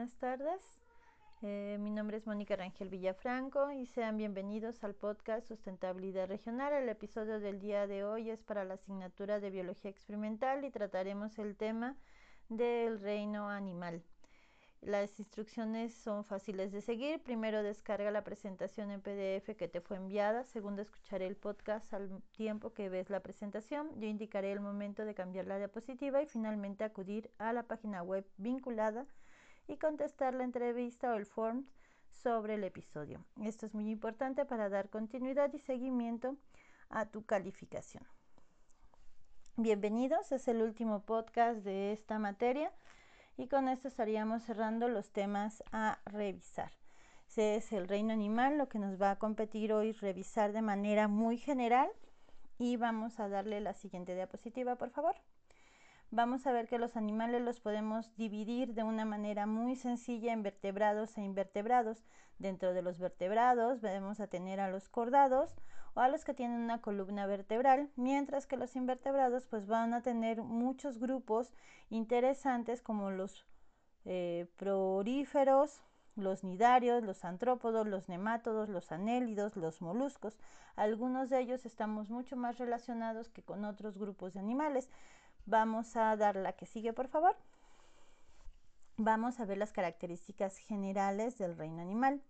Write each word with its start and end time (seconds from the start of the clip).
buenas 0.00 0.16
tardes. 0.16 0.62
Eh, 1.42 1.76
mi 1.78 1.90
nombre 1.90 2.16
es 2.16 2.26
Mónica 2.26 2.56
Rangel 2.56 2.88
Villafranco 2.88 3.70
y 3.70 3.84
sean 3.84 4.16
bienvenidos 4.16 4.82
al 4.82 4.94
podcast 4.94 5.46
Sustentabilidad 5.46 6.26
Regional. 6.26 6.72
El 6.72 6.88
episodio 6.88 7.38
del 7.38 7.60
día 7.60 7.86
de 7.86 8.02
hoy 8.02 8.30
es 8.30 8.42
para 8.42 8.64
la 8.64 8.74
asignatura 8.74 9.40
de 9.40 9.50
Biología 9.50 9.90
Experimental 9.90 10.64
y 10.64 10.70
trataremos 10.70 11.38
el 11.38 11.54
tema 11.54 11.98
del 12.48 12.98
reino 12.98 13.50
animal. 13.50 14.02
Las 14.80 15.20
instrucciones 15.20 15.92
son 15.92 16.24
fáciles 16.24 16.72
de 16.72 16.80
seguir. 16.80 17.22
Primero 17.22 17.62
descarga 17.62 18.10
la 18.10 18.24
presentación 18.24 18.90
en 18.90 19.02
PDF 19.02 19.54
que 19.54 19.68
te 19.68 19.82
fue 19.82 19.98
enviada. 19.98 20.44
Segundo, 20.44 20.80
escucharé 20.80 21.26
el 21.26 21.36
podcast 21.36 21.92
al 21.92 22.22
tiempo 22.32 22.72
que 22.72 22.88
ves 22.88 23.10
la 23.10 23.20
presentación. 23.20 23.90
Yo 24.00 24.06
indicaré 24.06 24.50
el 24.50 24.60
momento 24.60 25.04
de 25.04 25.12
cambiar 25.12 25.46
la 25.46 25.58
diapositiva 25.58 26.22
y 26.22 26.26
finalmente 26.26 26.84
acudir 26.84 27.30
a 27.36 27.52
la 27.52 27.64
página 27.64 28.02
web 28.02 28.26
vinculada 28.38 29.06
y 29.66 29.76
contestar 29.76 30.34
la 30.34 30.44
entrevista 30.44 31.12
o 31.12 31.16
el 31.16 31.26
form 31.26 31.66
sobre 32.10 32.54
el 32.54 32.64
episodio. 32.64 33.24
Esto 33.42 33.66
es 33.66 33.74
muy 33.74 33.90
importante 33.90 34.44
para 34.44 34.68
dar 34.68 34.90
continuidad 34.90 35.52
y 35.52 35.58
seguimiento 35.58 36.36
a 36.88 37.06
tu 37.06 37.24
calificación. 37.24 38.04
Bienvenidos, 39.56 40.32
es 40.32 40.48
el 40.48 40.62
último 40.62 41.02
podcast 41.02 41.60
de 41.60 41.92
esta 41.92 42.18
materia 42.18 42.72
y 43.36 43.48
con 43.48 43.68
esto 43.68 43.88
estaríamos 43.88 44.42
cerrando 44.42 44.88
los 44.88 45.10
temas 45.10 45.62
a 45.72 45.98
revisar. 46.04 46.72
Ese 47.28 47.56
es 47.56 47.72
el 47.72 47.86
reino 47.86 48.12
animal, 48.12 48.58
lo 48.58 48.68
que 48.68 48.78
nos 48.78 49.00
va 49.00 49.12
a 49.12 49.18
competir 49.18 49.72
hoy 49.72 49.92
revisar 49.92 50.52
de 50.52 50.62
manera 50.62 51.08
muy 51.08 51.38
general 51.38 51.88
y 52.58 52.76
vamos 52.76 53.20
a 53.20 53.28
darle 53.28 53.60
la 53.60 53.74
siguiente 53.74 54.14
diapositiva, 54.14 54.76
por 54.76 54.90
favor 54.90 55.14
vamos 56.10 56.46
a 56.46 56.52
ver 56.52 56.68
que 56.68 56.78
los 56.78 56.96
animales 56.96 57.42
los 57.42 57.60
podemos 57.60 58.14
dividir 58.16 58.74
de 58.74 58.82
una 58.82 59.04
manera 59.04 59.46
muy 59.46 59.76
sencilla 59.76 60.32
en 60.32 60.42
vertebrados 60.42 61.16
e 61.16 61.22
invertebrados. 61.22 62.04
Dentro 62.38 62.72
de 62.72 62.82
los 62.82 62.98
vertebrados 62.98 63.80
vamos 63.82 64.20
a 64.20 64.26
tener 64.26 64.60
a 64.60 64.70
los 64.70 64.88
cordados 64.88 65.54
o 65.94 66.00
a 66.00 66.08
los 66.08 66.24
que 66.24 66.34
tienen 66.34 66.60
una 66.60 66.80
columna 66.80 67.26
vertebral, 67.26 67.90
mientras 67.96 68.46
que 68.46 68.56
los 68.56 68.76
invertebrados 68.76 69.46
pues 69.46 69.66
van 69.66 69.94
a 69.94 70.02
tener 70.02 70.42
muchos 70.42 70.98
grupos 70.98 71.52
interesantes 71.90 72.82
como 72.82 73.10
los 73.10 73.44
eh, 74.04 74.46
proríferos, 74.56 75.82
los 76.16 76.44
nidarios, 76.44 77.02
los 77.02 77.24
antrópodos, 77.24 77.86
los 77.86 78.08
nemátodos, 78.08 78.68
los 78.68 78.92
anélidos, 78.92 79.56
los 79.56 79.80
moluscos. 79.80 80.38
Algunos 80.76 81.28
de 81.30 81.40
ellos 81.40 81.66
estamos 81.66 82.10
mucho 82.10 82.36
más 82.36 82.58
relacionados 82.58 83.28
que 83.28 83.42
con 83.42 83.64
otros 83.64 83.98
grupos 83.98 84.34
de 84.34 84.40
animales. 84.40 84.90
Vamos 85.50 85.96
a 85.96 86.14
dar 86.14 86.36
la 86.36 86.52
que 86.52 86.64
sigue, 86.64 86.92
por 86.92 87.08
favor. 87.08 87.34
Vamos 88.96 89.40
a 89.40 89.44
ver 89.46 89.58
las 89.58 89.72
características 89.72 90.58
generales 90.58 91.38
del 91.38 91.56
reino 91.56 91.82
animal. 91.82 92.22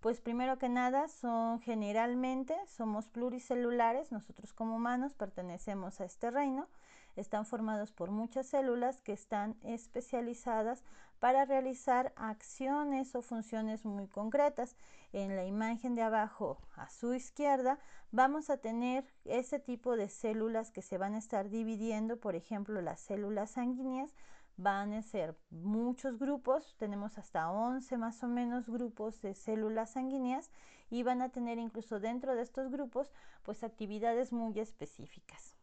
Pues 0.00 0.20
primero 0.20 0.58
que 0.58 0.68
nada, 0.68 1.08
son 1.08 1.60
generalmente, 1.60 2.54
somos 2.66 3.08
pluricelulares, 3.08 4.12
nosotros 4.12 4.52
como 4.52 4.76
humanos 4.76 5.14
pertenecemos 5.14 6.00
a 6.00 6.04
este 6.04 6.30
reino, 6.30 6.68
están 7.16 7.46
formados 7.46 7.92
por 7.92 8.10
muchas 8.10 8.46
células 8.46 9.00
que 9.00 9.12
están 9.12 9.56
especializadas 9.62 10.84
para 11.18 11.46
realizar 11.46 12.12
acciones 12.16 13.14
o 13.14 13.22
funciones 13.22 13.84
muy 13.86 14.06
concretas. 14.06 14.76
En 15.12 15.34
la 15.34 15.46
imagen 15.46 15.94
de 15.94 16.02
abajo 16.02 16.58
a 16.76 16.90
su 16.90 17.14
izquierda 17.14 17.78
vamos 18.12 18.50
a 18.50 18.58
tener 18.58 19.06
ese 19.24 19.58
tipo 19.58 19.96
de 19.96 20.10
células 20.10 20.70
que 20.70 20.82
se 20.82 20.98
van 20.98 21.14
a 21.14 21.18
estar 21.18 21.48
dividiendo, 21.48 22.18
por 22.18 22.34
ejemplo, 22.34 22.82
las 22.82 23.00
células 23.00 23.52
sanguíneas 23.52 24.14
van 24.56 24.94
a 24.94 25.02
ser 25.02 25.36
muchos 25.50 26.18
grupos, 26.18 26.74
tenemos 26.78 27.18
hasta 27.18 27.50
11 27.50 27.98
más 27.98 28.22
o 28.22 28.28
menos 28.28 28.68
grupos 28.68 29.20
de 29.20 29.34
células 29.34 29.90
sanguíneas 29.90 30.50
y 30.88 31.02
van 31.02 31.20
a 31.20 31.28
tener 31.28 31.58
incluso 31.58 32.00
dentro 32.00 32.34
de 32.34 32.42
estos 32.42 32.70
grupos 32.70 33.12
pues 33.42 33.62
actividades 33.62 34.32
muy 34.32 34.58
específicas. 34.58 35.54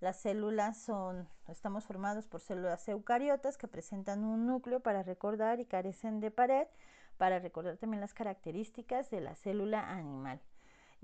las 0.00 0.20
células 0.20 0.76
son, 0.78 1.28
estamos 1.48 1.84
formados 1.84 2.26
por 2.26 2.40
células 2.40 2.88
eucariotas 2.88 3.56
que 3.56 3.68
presentan 3.68 4.24
un 4.24 4.46
núcleo 4.46 4.80
para 4.80 5.02
recordar 5.02 5.60
y 5.60 5.66
carecen 5.66 6.20
de 6.20 6.30
pared, 6.30 6.66
para 7.16 7.38
recordar 7.38 7.76
también 7.76 8.00
las 8.00 8.14
características 8.14 9.10
de 9.10 9.20
la 9.20 9.34
célula 9.36 9.90
animal. 9.90 10.40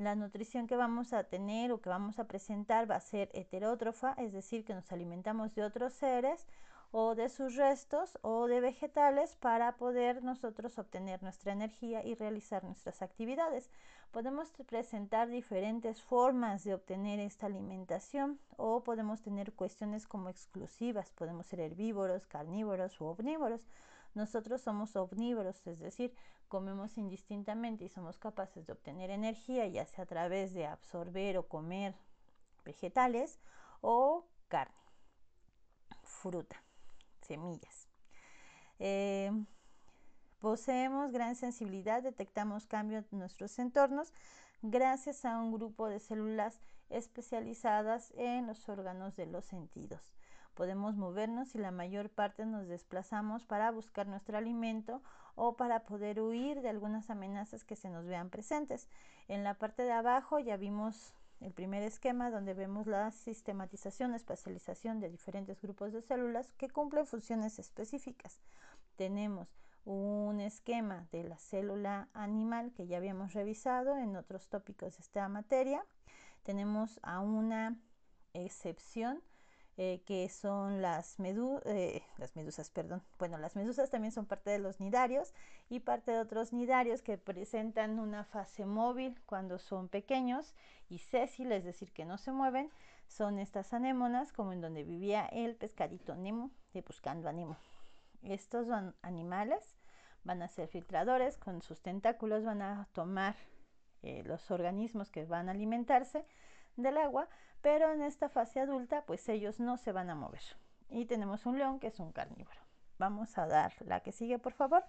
La 0.01 0.15
nutrición 0.15 0.67
que 0.67 0.77
vamos 0.77 1.13
a 1.13 1.25
tener 1.25 1.73
o 1.73 1.83
que 1.83 1.91
vamos 1.91 2.19
a 2.19 2.25
presentar 2.25 2.91
va 2.91 2.97
a 2.97 3.01
ser 3.01 3.29
heterótrofa, 3.35 4.15
es 4.17 4.33
decir, 4.33 4.65
que 4.65 4.73
nos 4.73 4.91
alimentamos 4.93 5.55
de 5.55 5.63
otros 5.63 5.93
seres 5.93 6.47
o 6.91 7.15
de 7.15 7.29
sus 7.29 7.55
restos 7.57 8.19
o 8.23 8.47
de 8.47 8.63
vegetales 8.63 9.37
para 9.37 9.77
poder 9.77 10.25
nosotros 10.25 10.79
obtener 10.79 11.23
nuestra 11.23 11.53
energía 11.53 12.03
y 12.03 12.15
realizar 12.15 12.65
nuestras 12.65 13.03
actividades. 13.03 13.71
Podemos 14.11 14.49
presentar 14.67 15.29
diferentes 15.29 16.01
formas 16.01 16.65
de 16.65 16.73
obtener 16.73 17.21
esta 17.21 17.45
alimentación 17.45 18.41
o 18.57 18.83
podemos 18.83 19.21
tener 19.21 19.53
cuestiones 19.53 20.07
como 20.07 20.31
exclusivas, 20.31 21.11
podemos 21.11 21.45
ser 21.45 21.61
herbívoros, 21.61 22.27
carnívoros 22.27 22.99
u 23.03 23.05
omnívoros. 23.05 23.61
Nosotros 24.15 24.61
somos 24.61 24.97
omnívoros, 24.97 25.67
es 25.67 25.79
decir, 25.79 26.15
comemos 26.49 26.99
indistintamente 26.99 27.85
y 27.85 27.89
somos 27.89 28.19
capaces 28.19 28.67
de 28.67 28.73
obtener 28.73 29.11
energía 29.11 29.67
ya 29.69 29.87
sea 29.87 30.05
a 30.05 30.07
través 30.07 30.53
de 30.53 30.67
absorber 30.67 31.39
o 31.39 31.47
comer 31.47 31.95
vegetales 32.65 33.39
o 33.81 34.27
carne, 34.49 34.75
fruta 36.03 36.63
semillas. 37.21 37.89
Eh, 38.81 39.31
poseemos 40.41 41.13
gran 41.13 41.37
sensibilidad, 41.37 42.03
detectamos 42.03 42.67
cambios 42.67 43.13
en 43.13 43.21
nuestros 43.21 43.59
entornos 43.59 44.13
gracias 44.63 45.25
a 45.25 45.39
un 45.39 45.53
grupo 45.53 45.89
de 45.89 46.01
células 46.01 46.61
especializadas 46.91 48.13
en 48.17 48.47
los 48.47 48.69
órganos 48.69 49.17
de 49.17 49.27
los 49.27 49.45
sentidos. 49.45 50.01
Podemos 50.61 50.95
movernos 50.95 51.55
y 51.55 51.59
la 51.59 51.71
mayor 51.71 52.11
parte 52.11 52.45
nos 52.45 52.69
desplazamos 52.69 53.47
para 53.47 53.71
buscar 53.71 54.07
nuestro 54.07 54.37
alimento 54.37 55.01
o 55.35 55.57
para 55.57 55.85
poder 55.85 56.21
huir 56.21 56.61
de 56.61 56.69
algunas 56.69 57.09
amenazas 57.09 57.65
que 57.65 57.77
se 57.77 57.89
nos 57.89 58.05
vean 58.05 58.29
presentes. 58.29 58.87
En 59.27 59.43
la 59.43 59.55
parte 59.55 59.85
de 59.85 59.93
abajo 59.93 60.39
ya 60.39 60.59
vimos 60.59 61.15
el 61.41 61.55
primer 61.55 61.83
esquema 61.83 62.31
donde 62.31 62.53
vemos 62.53 62.87
la 62.87 63.11
sistematización, 63.11 64.13
especialización 64.13 65.01
de 65.01 65.09
diferentes 65.09 65.59
grupos 65.63 65.95
de 65.95 66.03
células 66.03 66.53
que 66.59 66.69
cumplen 66.69 67.07
funciones 67.07 67.59
específicas. 67.59 68.39
Tenemos 68.97 69.49
un 69.87 70.41
esquema 70.41 71.07
de 71.11 71.25
la 71.25 71.39
célula 71.39 72.11
animal 72.13 72.75
que 72.75 72.87
ya 72.87 72.99
habíamos 72.99 73.33
revisado 73.33 73.97
en 73.97 74.15
otros 74.15 74.47
tópicos 74.51 74.99
de 74.99 75.05
esta 75.05 75.27
materia. 75.31 75.83
Tenemos 76.43 77.01
a 77.03 77.21
una 77.21 77.79
excepción 78.35 79.23
eh, 79.83 80.03
que 80.05 80.29
son 80.29 80.83
las, 80.83 81.19
eh, 81.19 82.03
las 82.19 82.37
medusas, 82.37 82.69
perdón. 82.69 83.03
Bueno, 83.19 83.39
las 83.39 83.57
medusas 83.57 83.89
también 83.89 84.13
son 84.13 84.27
parte 84.27 84.51
de 84.51 84.59
los 84.59 84.79
nidarios 84.79 85.33
y 85.71 85.81
parte 85.81 86.11
de 86.11 86.19
otros 86.19 86.53
nidarios 86.53 87.01
que 87.01 87.17
presentan 87.17 87.99
una 87.99 88.25
fase 88.25 88.67
móvil 88.67 89.19
cuando 89.25 89.59
son 89.59 89.89
pequeños 89.89 90.55
y 90.91 90.99
sésil, 90.99 91.51
es 91.53 91.65
decir, 91.65 91.93
que 91.93 92.05
no 92.05 92.19
se 92.19 92.31
mueven. 92.31 92.71
Son 93.07 93.39
estas 93.39 93.73
anémonas, 93.73 94.35
como 94.35 94.53
en 94.53 94.61
donde 94.61 94.85
vivía 94.85 95.25
el 95.33 95.57
pescadito 95.57 96.15
Nemo 96.15 96.51
de 96.75 96.83
Buscando 96.83 97.31
a 97.31 97.33
Nemo. 97.33 97.57
Estos 98.23 98.67
son 98.67 98.95
animales, 99.01 99.79
van 100.25 100.43
a 100.43 100.49
ser 100.49 100.69
filtradores, 100.69 101.39
con 101.39 101.63
sus 101.63 101.81
tentáculos 101.81 102.45
van 102.45 102.61
a 102.61 102.87
tomar 102.93 103.35
eh, 104.03 104.25
los 104.27 104.51
organismos 104.51 105.11
que 105.11 105.25
van 105.25 105.49
a 105.49 105.53
alimentarse 105.53 106.27
del 106.77 106.99
agua, 106.99 107.31
pero 107.63 107.93
en 107.93 108.03
esta 108.03 108.29
fase 108.29 108.61
adulta 108.61 109.05
pues 109.07 109.29
ellos 109.29 109.61
no 109.61 109.77
se 109.77 109.93
van 109.93 110.11
a 110.11 110.15
mover. 110.15 110.43
Y 110.89 111.07
tenemos 111.07 111.47
un 111.47 111.59
león 111.59 111.79
que 111.79 111.89
es 111.89 112.01
un 112.01 112.13
carnívoro. 112.13 112.61
Vamos 112.99 113.39
a 113.39 113.47
dar 113.47 113.73
la 113.81 114.01
que 114.01 114.13
sigue, 114.13 114.39
por 114.39 114.53
favor. 114.53 114.85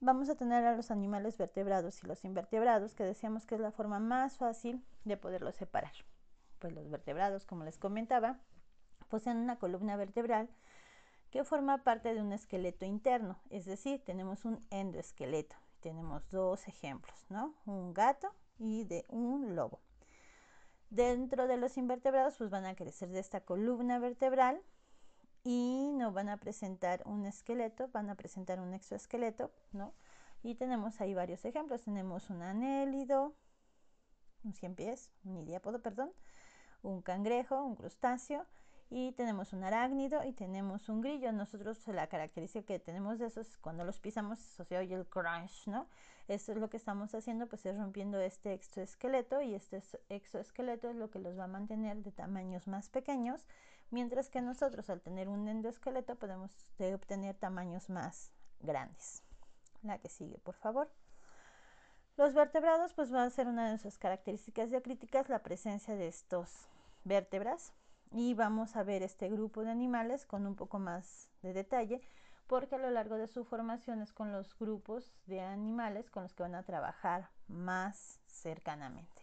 Vamos 0.00 0.28
a 0.28 0.34
tener 0.34 0.64
a 0.64 0.74
los 0.74 0.90
animales 0.90 1.38
vertebrados 1.38 2.02
y 2.02 2.06
los 2.06 2.24
invertebrados, 2.24 2.94
que 2.94 3.04
decíamos 3.04 3.46
que 3.46 3.54
es 3.54 3.60
la 3.60 3.70
forma 3.70 4.00
más 4.00 4.36
fácil 4.36 4.84
de 5.04 5.16
poderlos 5.16 5.54
separar. 5.54 5.92
Pues 6.58 6.72
los 6.72 6.90
vertebrados, 6.90 7.46
como 7.46 7.64
les 7.64 7.78
comentaba, 7.78 8.38
poseen 9.08 9.36
una 9.36 9.58
columna 9.58 9.96
vertebral 9.96 10.48
que 11.30 11.44
forma 11.44 11.84
parte 11.84 12.12
de 12.14 12.20
un 12.20 12.32
esqueleto 12.32 12.84
interno, 12.84 13.38
es 13.48 13.64
decir, 13.64 14.04
tenemos 14.04 14.44
un 14.44 14.66
endoesqueleto. 14.70 15.56
Tenemos 15.80 16.28
dos 16.30 16.68
ejemplos, 16.68 17.26
¿no? 17.30 17.54
Un 17.64 17.94
gato 17.94 18.34
y 18.58 18.84
de 18.84 19.04
un 19.08 19.56
lobo. 19.56 19.80
Dentro 20.92 21.46
de 21.46 21.56
los 21.56 21.78
invertebrados 21.78 22.36
pues 22.36 22.50
van 22.50 22.66
a 22.66 22.74
crecer 22.74 23.08
de 23.08 23.18
esta 23.18 23.40
columna 23.40 23.98
vertebral 23.98 24.60
y 25.42 25.90
no 25.94 26.12
van 26.12 26.28
a 26.28 26.36
presentar 26.36 27.02
un 27.06 27.24
esqueleto, 27.24 27.88
van 27.88 28.10
a 28.10 28.14
presentar 28.14 28.60
un 28.60 28.74
exoesqueleto, 28.74 29.50
¿no? 29.72 29.94
Y 30.42 30.54
tenemos 30.56 31.00
ahí 31.00 31.14
varios 31.14 31.46
ejemplos. 31.46 31.80
Tenemos 31.80 32.28
un 32.28 32.42
anélido, 32.42 33.34
un 34.44 34.52
cien 34.52 34.74
pies, 34.74 35.10
un 35.24 35.38
idiápodo, 35.38 35.80
perdón, 35.80 36.12
un 36.82 37.00
cangrejo, 37.00 37.64
un 37.64 37.74
crustáceo 37.74 38.44
y 38.94 39.12
tenemos 39.12 39.54
un 39.54 39.64
arácnido 39.64 40.22
y 40.22 40.32
tenemos 40.32 40.90
un 40.90 41.00
grillo. 41.00 41.32
Nosotros 41.32 41.78
la 41.88 42.08
característica 42.08 42.66
que 42.66 42.78
tenemos 42.78 43.18
de 43.18 43.26
esos 43.26 43.56
cuando 43.56 43.84
los 43.84 43.98
pisamos 43.98 44.38
se 44.38 44.76
oye 44.76 44.94
el 44.94 45.06
crunch, 45.06 45.66
¿no? 45.66 45.88
Esto 46.28 46.52
es 46.52 46.58
lo 46.58 46.68
que 46.68 46.76
estamos 46.76 47.14
haciendo, 47.14 47.46
pues 47.46 47.64
es 47.64 47.78
rompiendo 47.78 48.20
este 48.20 48.52
exoesqueleto 48.52 49.40
y 49.40 49.54
este 49.54 49.82
exoesqueleto 50.10 50.90
es 50.90 50.96
lo 50.96 51.10
que 51.10 51.20
los 51.20 51.38
va 51.38 51.44
a 51.44 51.46
mantener 51.46 52.02
de 52.02 52.12
tamaños 52.12 52.68
más 52.68 52.90
pequeños, 52.90 53.46
mientras 53.90 54.28
que 54.28 54.42
nosotros 54.42 54.90
al 54.90 55.00
tener 55.00 55.26
un 55.30 55.48
endoesqueleto 55.48 56.16
podemos 56.16 56.52
obtener 56.94 57.34
tamaños 57.34 57.88
más 57.88 58.30
grandes. 58.60 59.22
La 59.82 59.98
que 59.98 60.10
sigue, 60.10 60.38
por 60.38 60.54
favor. 60.54 60.92
Los 62.18 62.34
vertebrados, 62.34 62.92
pues 62.92 63.12
va 63.12 63.24
a 63.24 63.30
ser 63.30 63.48
una 63.48 63.70
de 63.70 63.78
sus 63.78 63.96
características 63.96 64.68
diacríticas 64.68 65.30
la 65.30 65.42
presencia 65.42 65.96
de 65.96 66.08
estos 66.08 66.68
vértebras 67.04 67.72
y 68.12 68.34
vamos 68.34 68.76
a 68.76 68.82
ver 68.82 69.02
este 69.02 69.28
grupo 69.28 69.62
de 69.64 69.70
animales 69.70 70.26
con 70.26 70.46
un 70.46 70.54
poco 70.54 70.78
más 70.78 71.28
de 71.42 71.52
detalle 71.52 72.02
porque 72.46 72.74
a 72.74 72.78
lo 72.78 72.90
largo 72.90 73.16
de 73.16 73.28
su 73.28 73.44
formación 73.44 74.02
es 74.02 74.12
con 74.12 74.32
los 74.32 74.56
grupos 74.58 75.14
de 75.26 75.40
animales 75.40 76.10
con 76.10 76.24
los 76.24 76.34
que 76.34 76.42
van 76.42 76.54
a 76.54 76.64
trabajar 76.64 77.30
más 77.48 78.20
cercanamente. 78.26 79.22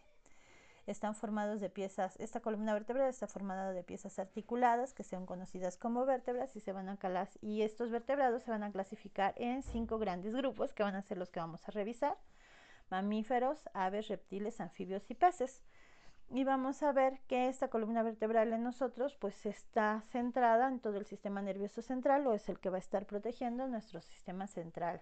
Están 0.88 1.14
formados 1.14 1.62
de 1.62 1.70
piezas, 1.70 2.20
esta 2.20 2.40
columna 2.40 2.74
vertebral 2.74 3.10
está 3.10 3.28
formada 3.28 3.72
de 3.74 3.84
piezas 3.84 4.18
articuladas 4.18 4.96
que 4.96 5.04
son 5.04 5.28
conocidas 5.28 5.78
como 5.78 6.06
vértebras 6.06 6.56
y 6.56 6.62
se 6.62 6.72
van 6.72 6.90
a 6.90 6.98
y 7.42 7.62
estos 7.62 7.92
vertebrados 7.92 8.42
se 8.42 8.50
van 8.50 8.64
a 8.64 8.72
clasificar 8.72 9.36
en 9.38 9.62
cinco 9.62 10.00
grandes 10.00 10.34
grupos 10.34 10.74
que 10.74 10.82
van 10.82 10.96
a 10.96 11.04
ser 11.04 11.20
los 11.20 11.30
que 11.30 11.40
vamos 11.40 11.68
a 11.68 11.72
revisar 11.72 12.18
mamíferos, 12.90 13.70
aves, 13.74 14.08
reptiles, 14.08 14.60
anfibios 14.60 15.10
y 15.10 15.16
peces. 15.16 15.62
Y 16.32 16.44
vamos 16.44 16.84
a 16.84 16.92
ver 16.92 17.20
que 17.28 17.48
esta 17.48 17.70
columna 17.70 18.04
vertebral 18.04 18.54
en 18.54 18.64
nosotros 18.64 19.16
pues 19.16 19.48
está 19.48 20.04
centrada 20.12 20.68
en 20.68 20.80
todo 20.80 20.98
el 20.98 21.06
sistema 21.06 21.42
nervioso 21.42 21.82
central 21.82 22.28
o 22.28 22.34
es 22.34 22.48
el 22.50 22.60
que 22.60 22.70
va 22.70 22.76
a 22.76 22.80
estar 22.80 23.08
protegiendo 23.08 23.68
nuestro 23.68 24.00
sistema 24.02 24.46
central 24.46 25.02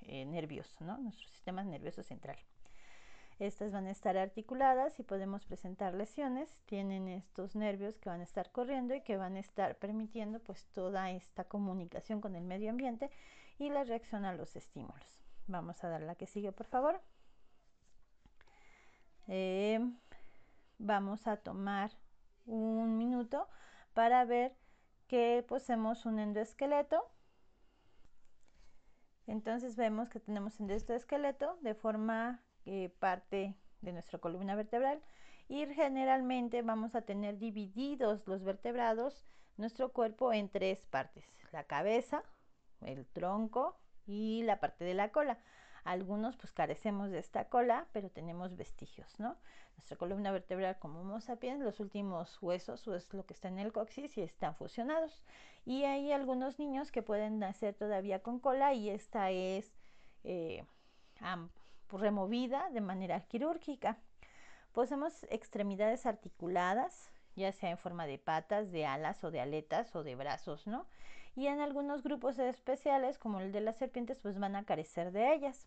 eh, 0.00 0.24
nervioso, 0.24 0.84
¿no? 0.84 0.98
Nuestro 0.98 1.28
sistema 1.28 1.62
nervioso 1.62 2.02
central. 2.02 2.36
Estas 3.38 3.70
van 3.70 3.86
a 3.86 3.92
estar 3.92 4.16
articuladas 4.16 4.98
y 4.98 5.04
podemos 5.04 5.44
presentar 5.44 5.94
lesiones. 5.94 6.52
Tienen 6.66 7.08
estos 7.08 7.54
nervios 7.54 7.98
que 7.98 8.08
van 8.08 8.20
a 8.20 8.24
estar 8.24 8.50
corriendo 8.50 8.94
y 8.94 9.00
que 9.02 9.16
van 9.16 9.36
a 9.36 9.40
estar 9.40 9.76
permitiendo 9.76 10.40
pues 10.40 10.66
toda 10.66 11.12
esta 11.12 11.44
comunicación 11.44 12.20
con 12.20 12.34
el 12.34 12.44
medio 12.44 12.70
ambiente 12.70 13.10
y 13.58 13.70
la 13.70 13.84
reacción 13.84 14.24
a 14.24 14.34
los 14.34 14.56
estímulos. 14.56 15.24
Vamos 15.46 15.82
a 15.84 15.88
dar 15.88 16.02
la 16.02 16.16
que 16.16 16.26
sigue, 16.26 16.50
por 16.50 16.66
favor. 16.66 17.00
Eh, 19.28 19.80
vamos 20.78 21.26
a 21.26 21.36
tomar 21.36 21.92
un 22.46 22.96
minuto 22.98 23.48
para 23.94 24.24
ver 24.24 24.56
que 25.06 25.44
poseemos 25.46 26.06
un 26.06 26.18
endoesqueleto. 26.18 27.06
Entonces 29.26 29.76
vemos 29.76 30.08
que 30.08 30.20
tenemos 30.20 30.58
endoesqueleto 30.58 31.58
de 31.60 31.74
forma 31.74 32.42
que 32.64 32.94
parte 32.98 33.56
de 33.80 33.92
nuestra 33.92 34.18
columna 34.18 34.54
vertebral 34.54 35.02
y 35.48 35.66
generalmente 35.66 36.62
vamos 36.62 36.94
a 36.94 37.02
tener 37.02 37.38
divididos 37.38 38.26
los 38.26 38.42
vertebrados 38.42 39.24
nuestro 39.56 39.92
cuerpo 39.92 40.32
en 40.32 40.48
tres 40.48 40.86
partes, 40.86 41.24
la 41.52 41.64
cabeza, 41.64 42.22
el 42.80 43.06
tronco 43.06 43.76
y 44.06 44.42
la 44.44 44.60
parte 44.60 44.84
de 44.84 44.94
la 44.94 45.10
cola. 45.10 45.38
Algunos 45.84 46.36
pues 46.36 46.52
carecemos 46.52 47.10
de 47.10 47.18
esta 47.18 47.46
cola, 47.46 47.86
pero 47.92 48.08
tenemos 48.08 48.56
vestigios, 48.56 49.18
¿no? 49.18 49.36
Nuestra 49.74 49.96
columna 49.96 50.30
vertebral 50.30 50.78
como 50.78 51.00
Homo 51.00 51.20
sapiens, 51.20 51.60
los 51.60 51.80
últimos 51.80 52.40
huesos 52.40 52.86
o 52.86 52.94
es 52.94 53.12
lo 53.12 53.26
que 53.26 53.34
está 53.34 53.48
en 53.48 53.58
el 53.58 53.72
coxis 53.72 54.16
y 54.16 54.22
están 54.22 54.54
fusionados. 54.54 55.20
Y 55.64 55.84
hay 55.84 56.12
algunos 56.12 56.58
niños 56.58 56.92
que 56.92 57.02
pueden 57.02 57.40
nacer 57.40 57.74
todavía 57.74 58.22
con 58.22 58.38
cola 58.38 58.74
y 58.74 58.90
esta 58.90 59.30
es 59.30 59.72
eh, 60.22 60.64
removida 61.90 62.70
de 62.70 62.80
manera 62.80 63.20
quirúrgica. 63.26 63.98
Poseemos 64.72 65.24
extremidades 65.30 66.06
articuladas, 66.06 67.10
ya 67.34 67.50
sea 67.50 67.70
en 67.70 67.78
forma 67.78 68.06
de 68.06 68.18
patas, 68.18 68.70
de 68.70 68.86
alas 68.86 69.24
o 69.24 69.32
de 69.32 69.40
aletas 69.40 69.94
o 69.96 70.04
de 70.04 70.14
brazos, 70.14 70.66
¿no? 70.66 70.86
y 71.34 71.46
en 71.46 71.60
algunos 71.60 72.02
grupos 72.02 72.38
especiales 72.38 73.18
como 73.18 73.40
el 73.40 73.52
de 73.52 73.60
las 73.60 73.76
serpientes 73.76 74.18
pues 74.18 74.38
van 74.38 74.56
a 74.56 74.64
carecer 74.64 75.12
de 75.12 75.34
ellas. 75.34 75.66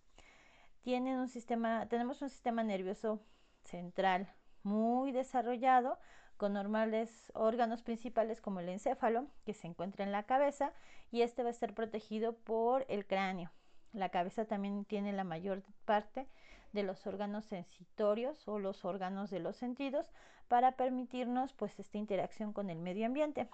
Tienen 0.86 1.18
un 1.18 1.30
sistema, 1.30 1.88
tenemos 1.88 2.22
un 2.22 2.30
sistema 2.30 2.64
nervioso 2.64 3.20
central 3.64 4.32
muy 4.62 5.12
desarrollado 5.12 5.98
con 6.38 6.54
normales 6.54 7.32
órganos 7.34 7.82
principales 7.82 8.40
como 8.40 8.60
el 8.60 8.70
encéfalo 8.70 9.26
que 9.48 9.56
se 9.56 9.66
encuentra 9.66 10.06
en 10.06 10.12
la 10.12 10.28
cabeza 10.28 10.74
y 11.10 11.24
este 11.24 11.42
va 11.42 11.48
a 11.50 11.54
estar 11.54 11.74
protegido 11.74 12.34
por 12.34 12.86
el 12.88 13.08
cráneo. 13.08 13.52
La 13.94 14.10
cabeza 14.10 14.46
también 14.46 14.86
tiene 14.86 15.12
la 15.12 15.24
mayor 15.24 15.64
parte 15.86 16.28
de 16.72 16.84
los 16.84 17.08
órganos 17.08 17.46
sensitorios 17.46 18.48
o 18.48 18.60
los 18.60 18.86
órganos 18.86 19.32
de 19.32 19.40
los 19.40 19.56
sentidos 19.56 20.12
para 20.48 20.74
permitirnos 20.74 21.52
pues 21.54 21.80
esta 21.80 21.98
interacción 21.98 22.54
con 22.54 22.70
el 22.70 22.78
medio 22.78 23.08
ambiente 23.08 23.50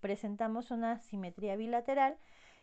presentamos 0.00 0.70
una 0.70 0.98
simetría 0.98 1.56
bilateral, 1.56 2.16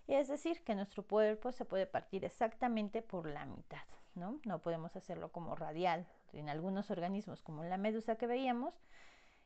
es 0.07 0.27
decir, 0.27 0.63
que 0.63 0.75
nuestro 0.75 1.03
cuerpo 1.03 1.51
se 1.51 1.65
puede 1.65 1.87
partir 1.87 2.25
exactamente 2.25 3.01
por 3.01 3.27
la 3.27 3.45
mitad, 3.45 3.83
¿no? 4.15 4.39
No 4.45 4.59
podemos 4.59 4.95
hacerlo 4.95 5.31
como 5.31 5.55
radial. 5.55 6.05
En 6.33 6.49
algunos 6.49 6.91
organismos, 6.91 7.41
como 7.41 7.63
la 7.63 7.77
medusa 7.77 8.15
que 8.15 8.27
veíamos, 8.27 8.73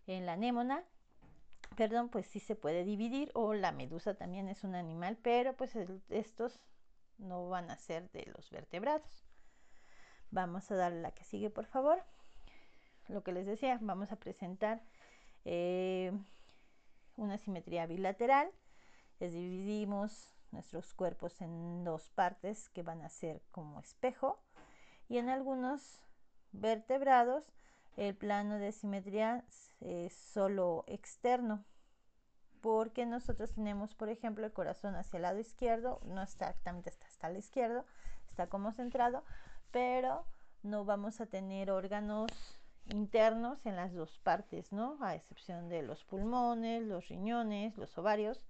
en 0.08 0.26
la 0.26 0.34
anémona, 0.34 0.84
perdón, 1.76 2.10
pues 2.10 2.28
sí 2.28 2.40
se 2.40 2.56
puede 2.56 2.84
dividir, 2.84 3.30
o 3.34 3.54
la 3.54 3.72
medusa 3.72 4.16
también 4.16 4.48
es 4.48 4.64
un 4.64 4.76
animal, 4.76 5.18
pero 5.22 5.56
pues 5.56 5.78
estos 6.10 6.60
no 7.18 7.50
van 7.50 7.70
a 7.70 7.78
ser 7.78 8.10
de 8.12 8.26
los 8.36 8.50
vertebrados. 8.50 9.26
Vamos 10.32 10.72
a 10.72 10.76
darle 10.76 11.02
la 11.02 11.12
que 11.12 11.24
sigue, 11.24 11.50
por 11.50 11.66
favor. 11.66 12.04
Lo 13.08 13.24
que 13.24 13.32
les 13.32 13.46
decía, 13.46 13.78
vamos 13.82 14.12
a 14.12 14.18
presentar 14.18 14.82
eh, 15.46 16.12
una 17.16 17.38
simetría 17.38 17.86
bilateral. 17.86 18.50
Les 19.20 19.34
dividimos 19.34 20.37
nuestros 20.52 20.94
cuerpos 20.94 21.42
en 21.42 21.84
dos 21.84 22.10
partes 22.10 22.70
que 22.70 22.84
van 22.84 23.02
a 23.02 23.10
ser 23.10 23.42
como 23.52 23.80
espejo 23.80 24.40
y 25.10 25.18
en 25.18 25.30
algunos 25.30 26.02
vertebrados 26.52 27.44
el 27.96 28.16
plano 28.16 28.58
de 28.58 28.72
simetría 28.72 29.44
es 29.82 30.14
solo 30.14 30.84
externo 30.88 31.64
porque 32.62 33.06
nosotros 33.06 33.54
tenemos 33.54 33.96
por 33.96 34.10
ejemplo 34.10 34.46
el 34.46 34.54
corazón 34.54 34.96
hacia 34.96 35.18
el 35.18 35.24
lado 35.24 35.40
izquierdo 35.40 36.00
no 36.06 36.22
exactamente 36.22 36.90
está 36.90 37.06
hasta 37.06 37.28
el 37.30 37.38
izquierdo 37.38 37.86
está 38.30 38.48
como 38.48 38.72
centrado 38.72 39.24
pero 39.72 40.26
no 40.64 40.86
vamos 40.86 41.22
a 41.22 41.26
tener 41.26 41.72
órganos 41.72 42.32
internos 42.90 43.66
en 43.66 43.76
las 43.76 43.94
dos 43.94 44.18
partes, 44.20 44.72
¿no? 44.72 44.98
A 45.02 45.16
excepción 45.16 45.70
de 45.70 45.82
los 45.82 46.04
pulmones, 46.06 46.84
los 46.84 47.08
riñones, 47.08 47.78
los 47.78 47.98
ovarios. 47.98 48.42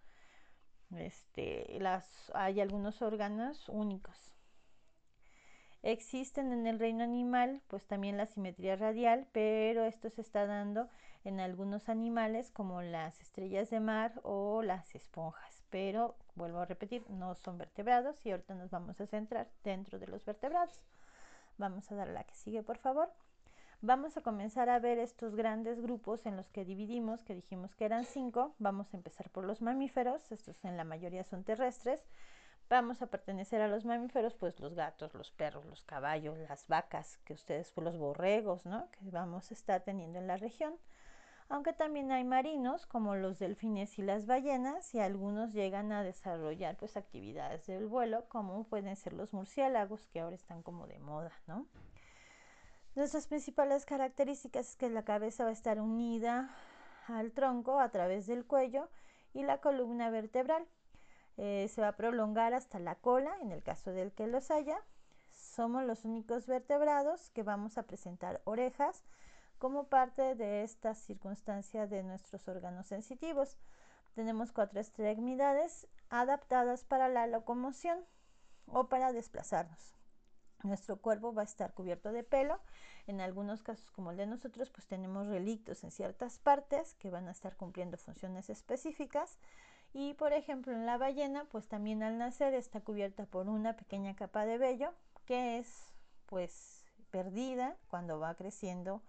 Este, 0.96 1.77
las, 1.79 2.32
hay 2.34 2.62
algunos 2.62 3.01
órganos 3.01 3.67
únicos. 3.70 4.15
Existen 5.84 6.51
en 6.51 6.65
el 6.65 6.79
reino 6.79 7.03
animal, 7.03 7.62
pues 7.67 7.86
también 7.86 8.17
la 8.17 8.25
simetría 8.25 8.75
radial, 8.75 9.27
pero 9.32 9.86
esto 9.86 10.10
se 10.10 10.22
está 10.22 10.46
dando 10.46 10.89
en 11.24 11.39
algunos 11.39 11.88
animales 11.89 12.51
como 12.51 12.82
las 12.82 13.22
estrellas 13.22 13.70
de 13.70 13.79
mar 13.79 14.20
o 14.24 14.63
las 14.63 14.96
esponjas. 14.96 15.63
Pero 15.70 16.15
vuelvo 16.36 16.60
a 16.60 16.65
repetir, 16.65 17.08
no 17.10 17.36
son 17.36 17.58
vertebrados 17.58 18.25
y 18.25 18.32
ahorita 18.32 18.56
nos 18.56 18.72
vamos 18.72 19.00
a 19.00 19.08
centrar 19.08 19.50
dentro 19.63 20.00
de 20.00 20.08
los 20.08 20.25
vertebrados. 20.25 20.82
Vamos 21.58 21.91
a 21.91 21.96
dar 21.96 22.08
la 22.10 22.24
que 22.24 22.36
sigue, 22.36 22.63
por 22.63 22.77
favor 22.77 23.10
vamos 23.81 24.17
a 24.17 24.22
comenzar 24.22 24.69
a 24.69 24.79
ver 24.79 25.00
estos 25.00 25.36
grandes 25.36 25.81
grupos 25.81 26.25
en 26.25 26.36
los 26.36 26.50
que 26.50 26.65
dividimos, 26.65 27.24
que 27.24 27.36
dijimos 27.36 27.75
que 27.75 27.86
eran 27.86 28.05
cinco. 28.05 28.55
Vamos 28.60 28.93
a 28.93 28.98
empezar 28.98 29.29
por 29.29 29.43
los 29.43 29.62
mamíferos, 29.62 30.31
estos 30.31 30.63
en 30.65 30.77
la 30.77 30.84
mayoría 30.84 31.24
son 31.24 31.43
terrestres. 31.43 32.01
Vamos 32.69 33.01
a 33.01 33.07
pertenecer 33.07 33.62
a 33.62 33.69
los 33.69 33.86
mamíferos, 33.86 34.36
pues 34.36 34.60
los 34.60 34.74
gatos, 34.74 35.13
los 35.13 35.31
perros, 35.31 35.65
los 35.65 35.84
caballos, 35.84 36.38
las 36.50 36.67
vacas, 36.67 37.17
que 37.19 37.34
ustedes, 37.34 37.72
pues 37.72 37.86
los 37.86 37.98
borregos, 37.98 38.65
¿no? 38.65 38.89
Que 38.91 39.10
vamos 39.10 39.51
a 39.51 39.53
estar 39.53 39.81
teniendo 39.84 40.19
en 40.19 40.27
la 40.27 40.36
región. 40.36 40.75
Aunque 41.48 41.72
también 41.72 42.12
hay 42.12 42.25
marinos, 42.25 42.86
como 42.86 43.15
los 43.15 43.39
delfines 43.39 43.98
y 44.00 44.01
las 44.01 44.25
ballenas, 44.25 44.93
y 44.93 45.00
algunos 45.00 45.53
llegan 45.53 45.93
a 45.93 46.03
desarrollar 46.03 46.75
pues 46.75 46.98
actividades 46.98 47.67
del 47.67 47.88
vuelo, 47.88 48.27
como 48.27 48.65
pueden 48.65 48.98
ser 48.98 49.13
los 49.13 49.31
murciélagos, 49.31 50.05
que 50.07 50.19
ahora 50.19 50.36
están 50.36 50.62
como 50.62 50.88
de 50.88 51.00
moda, 51.00 51.31
¿no? 51.48 51.65
Nuestras 52.97 53.27
principales 53.27 53.85
características 53.85 54.69
es 54.69 54.75
que 54.75 54.89
la 54.89 55.05
cabeza 55.05 55.43
va 55.43 55.51
a 55.51 55.53
estar 55.53 55.79
unida 55.79 56.49
al 57.05 57.31
tronco 57.31 57.79
a 57.79 57.89
través 57.89 58.25
del 58.25 58.43
cuello 58.43 58.89
y 59.35 59.43
la 59.43 59.61
columna 59.61 60.09
vertebral. 60.09 60.65
Eh, 61.37 61.69
se 61.71 61.79
va 61.79 61.89
a 61.89 61.95
prolongar 61.95 62.55
hasta 62.55 62.79
la 62.79 62.95
cola 62.95 63.37
en 63.39 63.51
el 63.51 63.61
caso 63.61 63.91
del 63.91 64.13
que 64.13 64.25
los 64.25 64.49
haya. 64.49 64.83
Somos 65.31 65.83
los 65.83 66.05
únicos 66.05 66.47
vertebrados 66.47 67.29
que 67.35 67.43
vamos 67.43 67.77
a 67.77 67.83
presentar 67.83 68.41
orejas 68.45 69.03
como 69.59 69.89
parte 69.89 70.33
de 70.33 70.63
esta 70.63 70.95
circunstancia 70.95 71.85
de 71.85 72.01
nuestros 72.01 72.47
órganos 72.47 72.87
sensitivos. 72.87 73.59
Tenemos 74.15 74.51
cuatro 74.51 74.79
extremidades 74.79 75.87
adaptadas 76.09 76.83
para 76.83 77.09
la 77.09 77.27
locomoción 77.27 77.99
o 78.65 78.87
para 78.89 79.13
desplazarnos. 79.13 79.96
Nuestro 80.63 80.97
cuerpo 80.97 81.33
va 81.33 81.43
a 81.43 81.45
estar 81.45 81.73
cubierto 81.73 82.11
de 82.11 82.23
pelo. 82.23 82.59
En 83.05 83.21
algunos 83.21 83.63
casos, 83.63 83.89
como 83.91 84.11
el 84.11 84.17
de 84.17 84.25
nosotros, 84.25 84.69
pues 84.69 84.87
tenemos 84.87 85.27
relictos 85.27 85.83
en 85.83 85.91
ciertas 85.91 86.39
partes 86.39 86.95
que 86.95 87.09
van 87.09 87.27
a 87.27 87.31
estar 87.31 87.55
cumpliendo 87.55 87.97
funciones 87.97 88.49
específicas. 88.49 89.37
Y 89.93 90.13
por 90.15 90.33
ejemplo, 90.33 90.73
en 90.73 90.85
la 90.85 90.97
ballena, 90.97 91.45
pues 91.45 91.67
también 91.67 92.03
al 92.03 92.17
nacer 92.17 92.53
está 92.53 92.81
cubierta 92.81 93.25
por 93.25 93.47
una 93.47 93.75
pequeña 93.75 94.15
capa 94.15 94.45
de 94.45 94.57
vello 94.57 94.93
que 95.25 95.57
es 95.57 95.93
pues 96.25 96.85
perdida 97.11 97.75
cuando 97.89 98.19
va 98.19 98.35
creciendo 98.35 99.01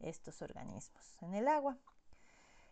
estos 0.00 0.42
organismos 0.42 1.16
en 1.22 1.34
el 1.34 1.48
agua. 1.48 1.76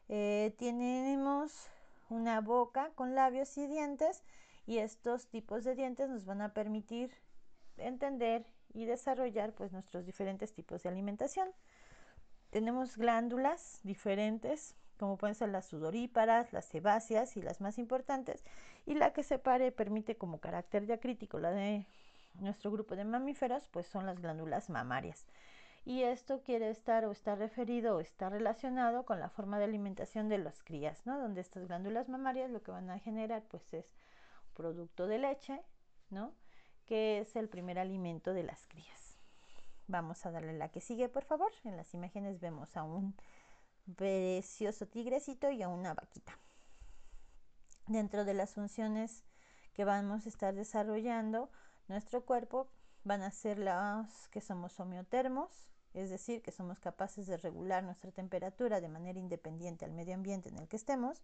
Eh, 0.08 0.54
tenemos 0.58 1.68
una 2.08 2.40
boca 2.40 2.90
con 2.94 3.14
labios 3.14 3.56
y 3.58 3.66
dientes 3.66 4.22
y 4.66 4.78
estos 4.78 5.26
tipos 5.26 5.64
de 5.64 5.74
dientes 5.74 6.08
nos 6.08 6.24
van 6.24 6.40
a 6.40 6.54
permitir 6.54 7.12
entender 7.80 8.44
y 8.74 8.84
desarrollar 8.84 9.52
pues 9.52 9.72
nuestros 9.72 10.06
diferentes 10.06 10.52
tipos 10.52 10.82
de 10.82 10.88
alimentación. 10.88 11.48
Tenemos 12.50 12.96
glándulas 12.96 13.80
diferentes, 13.82 14.74
como 14.98 15.16
pueden 15.16 15.34
ser 15.34 15.50
las 15.50 15.66
sudoríparas, 15.66 16.52
las 16.52 16.64
sebáceas 16.64 17.36
y 17.36 17.42
las 17.42 17.60
más 17.60 17.78
importantes, 17.78 18.44
y 18.86 18.94
la 18.94 19.12
que 19.12 19.22
separe 19.22 19.72
permite 19.72 20.16
como 20.16 20.40
carácter 20.40 20.86
diacrítico 20.86 21.38
la 21.38 21.50
de 21.50 21.86
nuestro 22.40 22.70
grupo 22.70 22.96
de 22.96 23.04
mamíferos, 23.04 23.68
pues 23.68 23.86
son 23.86 24.06
las 24.06 24.20
glándulas 24.20 24.70
mamarias. 24.70 25.26
Y 25.84 26.02
esto 26.02 26.42
quiere 26.42 26.70
estar 26.70 27.04
o 27.04 27.12
está 27.12 27.34
referido 27.34 27.96
o 27.96 28.00
está 28.00 28.28
relacionado 28.28 29.04
con 29.04 29.20
la 29.20 29.30
forma 29.30 29.58
de 29.58 29.64
alimentación 29.64 30.28
de 30.28 30.38
las 30.38 30.62
crías, 30.62 31.06
¿no? 31.06 31.18
Donde 31.18 31.40
estas 31.40 31.66
glándulas 31.66 32.08
mamarias 32.08 32.50
lo 32.50 32.62
que 32.62 32.70
van 32.70 32.90
a 32.90 32.98
generar 32.98 33.42
pues 33.48 33.72
es 33.72 33.94
producto 34.54 35.06
de 35.06 35.18
leche, 35.18 35.62
¿no? 36.10 36.32
Que 36.88 37.18
es 37.18 37.36
el 37.36 37.50
primer 37.50 37.78
alimento 37.78 38.32
de 38.32 38.42
las 38.42 38.66
crías. 38.66 39.18
Vamos 39.86 40.24
a 40.24 40.30
darle 40.30 40.54
la 40.54 40.70
que 40.70 40.80
sigue, 40.80 41.08
por 41.10 41.24
favor. 41.24 41.52
En 41.64 41.76
las 41.76 41.92
imágenes 41.92 42.40
vemos 42.40 42.76
a 42.76 42.82
un 42.82 43.14
precioso 43.94 44.86
tigrecito 44.86 45.50
y 45.50 45.62
a 45.62 45.68
una 45.68 45.92
vaquita. 45.92 46.38
Dentro 47.86 48.24
de 48.24 48.34
las 48.34 48.54
funciones 48.54 49.24
que 49.74 49.84
vamos 49.84 50.24
a 50.24 50.28
estar 50.30 50.54
desarrollando, 50.54 51.50
nuestro 51.88 52.24
cuerpo 52.24 52.68
van 53.04 53.22
a 53.22 53.30
ser 53.30 53.58
las 53.58 54.28
que 54.28 54.40
somos 54.40 54.80
homeotermos, 54.80 55.50
es 55.92 56.10
decir, 56.10 56.42
que 56.42 56.52
somos 56.52 56.80
capaces 56.80 57.26
de 57.26 57.36
regular 57.36 57.84
nuestra 57.84 58.12
temperatura 58.12 58.80
de 58.80 58.88
manera 58.88 59.18
independiente 59.18 59.84
al 59.84 59.92
medio 59.92 60.14
ambiente 60.14 60.48
en 60.48 60.58
el 60.58 60.68
que 60.68 60.76
estemos. 60.76 61.22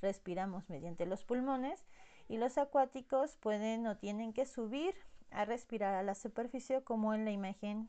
Respiramos 0.00 0.68
mediante 0.70 1.04
los 1.04 1.24
pulmones 1.24 1.80
y 2.30 2.38
los 2.38 2.58
acuáticos 2.58 3.34
pueden 3.38 3.88
o 3.88 3.96
tienen 3.96 4.32
que 4.32 4.46
subir 4.46 4.94
a 5.32 5.44
respirar 5.44 5.96
a 5.96 6.04
la 6.04 6.14
superficie 6.14 6.80
como 6.84 7.12
en 7.12 7.24
la 7.24 7.32
imagen, 7.32 7.88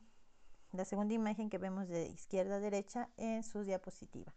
la 0.72 0.84
segunda 0.84 1.14
imagen 1.14 1.48
que 1.48 1.58
vemos 1.58 1.86
de 1.86 2.08
izquierda 2.08 2.56
a 2.56 2.58
derecha 2.58 3.08
en 3.16 3.44
su 3.44 3.62
diapositiva, 3.62 4.34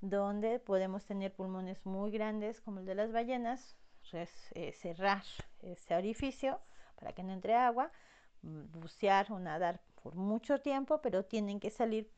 donde 0.00 0.60
podemos 0.60 1.04
tener 1.04 1.34
pulmones 1.34 1.84
muy 1.84 2.10
grandes 2.10 2.62
como 2.62 2.80
el 2.80 2.86
de 2.86 2.94
las 2.94 3.12
ballenas, 3.12 3.76
eh, 4.14 4.72
cerrar 4.72 5.24
ese 5.60 5.94
orificio 5.94 6.58
para 6.94 7.12
que 7.12 7.22
no 7.22 7.34
entre 7.34 7.54
agua, 7.54 7.92
bucear 8.40 9.30
o 9.30 9.38
nadar 9.38 9.82
por 10.02 10.14
mucho 10.14 10.62
tiempo, 10.62 11.02
pero 11.02 11.26
tienen 11.26 11.60
que 11.60 11.68
salir 11.68 12.10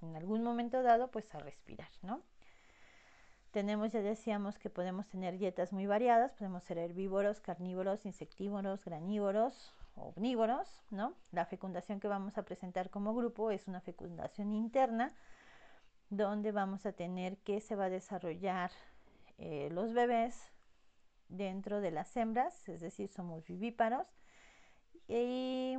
en 0.00 0.16
algún 0.16 0.42
momento 0.42 0.82
dado 0.82 1.10
pues 1.10 1.34
a 1.34 1.38
respirar, 1.38 1.90
¿no? 2.00 2.22
Tenemos, 3.56 3.90
ya 3.90 4.02
decíamos 4.02 4.58
que 4.58 4.68
podemos 4.68 5.08
tener 5.08 5.38
dietas 5.38 5.72
muy 5.72 5.86
variadas, 5.86 6.34
podemos 6.34 6.62
ser 6.64 6.76
herbívoros, 6.76 7.40
carnívoros, 7.40 8.04
insectívoros, 8.04 8.84
granívoros, 8.84 9.72
omnívoros, 9.94 10.68
¿no? 10.90 11.14
La 11.32 11.46
fecundación 11.46 11.98
que 11.98 12.06
vamos 12.06 12.36
a 12.36 12.42
presentar 12.42 12.90
como 12.90 13.14
grupo 13.14 13.50
es 13.50 13.66
una 13.66 13.80
fecundación 13.80 14.52
interna, 14.52 15.14
donde 16.10 16.52
vamos 16.52 16.84
a 16.84 16.92
tener 16.92 17.38
que 17.38 17.62
se 17.62 17.76
va 17.76 17.86
a 17.86 17.88
desarrollar 17.88 18.72
eh, 19.38 19.70
los 19.72 19.94
bebés 19.94 20.52
dentro 21.30 21.80
de 21.80 21.92
las 21.92 22.14
hembras, 22.14 22.68
es 22.68 22.82
decir, 22.82 23.08
somos 23.08 23.46
vivíparos. 23.46 24.06
Y 25.08 25.78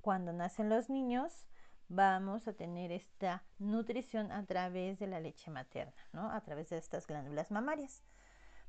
cuando 0.00 0.32
nacen 0.32 0.68
los 0.68 0.88
niños, 0.88 1.48
vamos 1.88 2.48
a 2.48 2.52
tener 2.52 2.92
esta 2.92 3.42
nutrición 3.58 4.32
a 4.32 4.44
través 4.46 4.98
de 4.98 5.06
la 5.06 5.20
leche 5.20 5.50
materna, 5.50 5.92
¿no? 6.12 6.30
A 6.30 6.40
través 6.40 6.70
de 6.70 6.78
estas 6.78 7.06
glándulas 7.06 7.50
mamarias. 7.50 8.02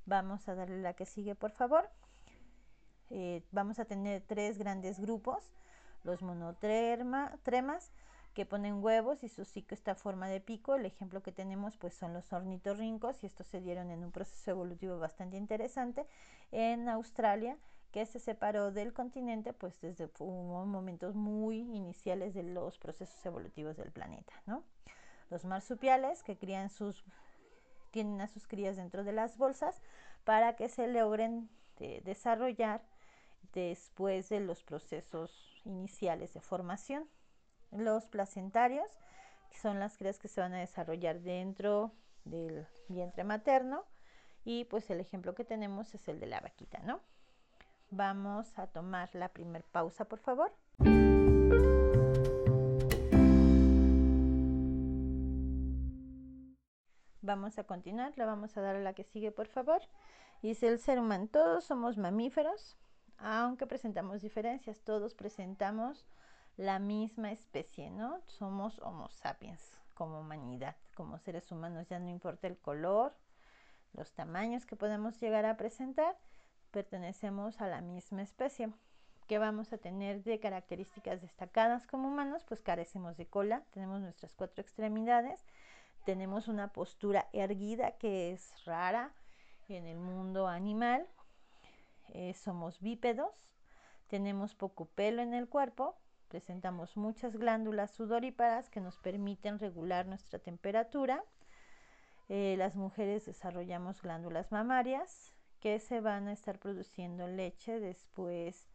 Vamos 0.06 0.48
a 0.50 0.56
darle 0.56 0.82
la 0.82 0.94
que 0.94 1.06
sigue, 1.06 1.36
por 1.36 1.52
favor. 1.52 1.90
Eh, 3.10 3.44
vamos 3.52 3.80
a 3.80 3.86
tener 3.86 4.22
tres 4.22 4.58
grandes 4.58 5.00
grupos, 5.00 5.54
los 6.04 6.22
monotremas, 6.22 7.92
que 8.34 8.46
ponen 8.46 8.84
huevos 8.84 9.24
y 9.24 9.30
su 9.30 9.46
ciclo 9.46 9.76
está 9.76 9.92
a 9.92 9.96
forma 9.96 10.28
de 10.28 10.42
pico. 10.42 10.76
El 10.76 10.86
ejemplo 10.86 11.22
que 11.22 11.32
tenemos 11.32 11.78
pues 11.78 11.94
son 11.94 12.14
los 12.14 12.34
ornitorrincos 12.34 13.24
y 13.24 13.28
estos 13.28 13.48
se 13.48 13.62
dieron 13.62 13.92
en 13.92 14.04
un 14.04 14.12
proceso 14.12 14.52
evolutivo 14.52 14.98
bastante 14.98 15.38
interesante 15.38 16.08
en 16.52 16.90
Australia 16.90 17.58
que 17.94 18.08
se 18.08 18.20
separó 18.20 18.72
del 18.72 18.92
continente 18.92 19.54
pues 19.54 19.80
desde 19.80 20.10
momentos 20.20 21.14
muy 21.14 21.60
iniciales 21.60 22.34
de 22.34 22.42
los 22.42 22.80
procesos 22.80 23.24
evolutivos 23.24 23.78
del 23.78 23.92
planeta, 23.92 24.34
¿no? 24.48 24.64
Los 25.30 25.46
marsupiales 25.46 26.24
que 26.24 26.36
crían 26.36 26.70
sus 26.70 27.06
tienen 27.92 28.20
a 28.22 28.28
sus 28.28 28.48
crías 28.48 28.78
dentro 28.78 29.04
de 29.04 29.12
las 29.14 29.38
bolsas 29.38 29.80
para 30.24 30.56
que 30.56 30.70
se 30.70 30.88
logren 30.88 31.48
eh, 31.80 32.02
desarrollar 32.04 32.82
después 33.54 34.28
de 34.28 34.40
los 34.40 34.64
procesos 34.64 35.62
iniciales 35.64 36.34
de 36.34 36.42
formación. 36.42 37.08
Los 37.72 38.08
placentarios, 38.08 38.88
que 39.52 39.60
son 39.60 39.80
las 39.80 40.00
crías 40.00 40.18
que 40.18 40.28
se 40.28 40.42
van 40.42 40.54
a 40.54 40.60
desarrollar 40.60 41.22
dentro 41.22 41.92
del 42.26 42.66
vientre 42.88 43.24
materno, 43.24 43.86
y 44.44 44.66
pues 44.66 44.90
el 44.90 45.00
ejemplo 45.00 45.36
que 45.36 45.46
tenemos 45.46 45.94
es 45.94 46.08
el 46.08 46.20
de 46.20 46.26
la 46.26 46.42
vaquita, 46.42 46.80
¿no? 46.80 47.00
Vamos 47.96 48.58
a 48.58 48.66
tomar 48.66 49.14
la 49.14 49.30
primer 49.30 49.64
pausa, 49.64 50.06
por 50.06 50.18
favor. 50.18 50.52
Vamos 57.22 57.60
a 57.60 57.64
continuar, 57.66 58.14
la 58.16 58.26
vamos 58.26 58.58
a 58.58 58.62
dar 58.62 58.78
a 58.78 58.80
la 58.80 58.94
que 58.94 59.04
sigue, 59.04 59.32
por 59.32 59.46
favor. 59.46 59.84
Dice 60.42 60.70
el 60.70 60.80
ser 60.80 60.98
humano, 61.00 61.28
todos 61.32 61.66
somos 61.66 61.98
mamíferos, 61.98 62.76
aunque 63.20 63.68
presentamos 63.68 64.24
diferencias, 64.24 64.82
todos 64.82 65.14
presentamos 65.14 66.08
la 66.58 66.80
misma 66.80 67.32
especie, 67.32 67.92
¿no? 67.92 68.22
Somos 68.26 68.80
Homo 68.80 69.08
sapiens 69.10 69.80
como 69.94 70.20
humanidad, 70.20 70.76
como 70.96 71.20
seres 71.20 71.52
humanos, 71.52 71.88
ya 71.90 72.00
no 72.00 72.10
importa 72.10 72.48
el 72.48 72.58
color, 72.58 73.14
los 73.94 74.12
tamaños 74.14 74.66
que 74.66 74.76
podemos 74.76 75.20
llegar 75.22 75.46
a 75.46 75.58
presentar, 75.58 76.18
pertenecemos 76.74 77.62
a 77.62 77.68
la 77.68 77.82
misma 77.82 78.24
especie. 78.24 78.74
¿Qué 79.28 79.38
vamos 79.38 79.72
a 79.72 79.78
tener 79.78 80.24
de 80.24 80.40
características 80.40 81.22
destacadas 81.22 81.86
como 81.88 82.10
humanos? 82.10 82.44
Pues 82.44 82.62
carecemos 82.62 83.16
de 83.16 83.28
cola, 83.28 83.64
tenemos 83.72 84.02
nuestras 84.02 84.34
cuatro 84.34 84.62
extremidades, 84.62 85.46
tenemos 86.04 86.48
una 86.48 86.74
postura 86.74 87.30
erguida 87.32 87.92
que 87.92 88.34
es 88.34 88.66
rara 88.66 89.14
en 89.70 89.86
el 89.86 90.00
mundo 90.00 90.48
animal, 90.48 91.08
eh, 92.10 92.34
somos 92.34 92.82
bípedos, 92.82 93.32
tenemos 94.08 94.56
poco 94.56 94.86
pelo 94.86 95.22
en 95.22 95.34
el 95.34 95.48
cuerpo, 95.48 95.96
presentamos 96.28 96.98
muchas 96.98 97.38
glándulas 97.38 97.92
sudoríparas 97.92 98.70
que 98.70 98.82
nos 98.82 98.98
permiten 98.98 99.60
regular 99.60 100.08
nuestra 100.08 100.40
temperatura. 100.40 101.24
Eh, 102.30 102.56
las 102.58 102.76
mujeres 102.76 103.26
desarrollamos 103.26 104.02
glándulas 104.02 104.52
mamarias, 104.52 105.33
que 105.64 105.80
se 105.80 106.02
van 106.02 106.28
a 106.28 106.34
estar 106.34 106.60
produciendo 106.60 107.26
leche 107.26 107.80
después 107.80 108.68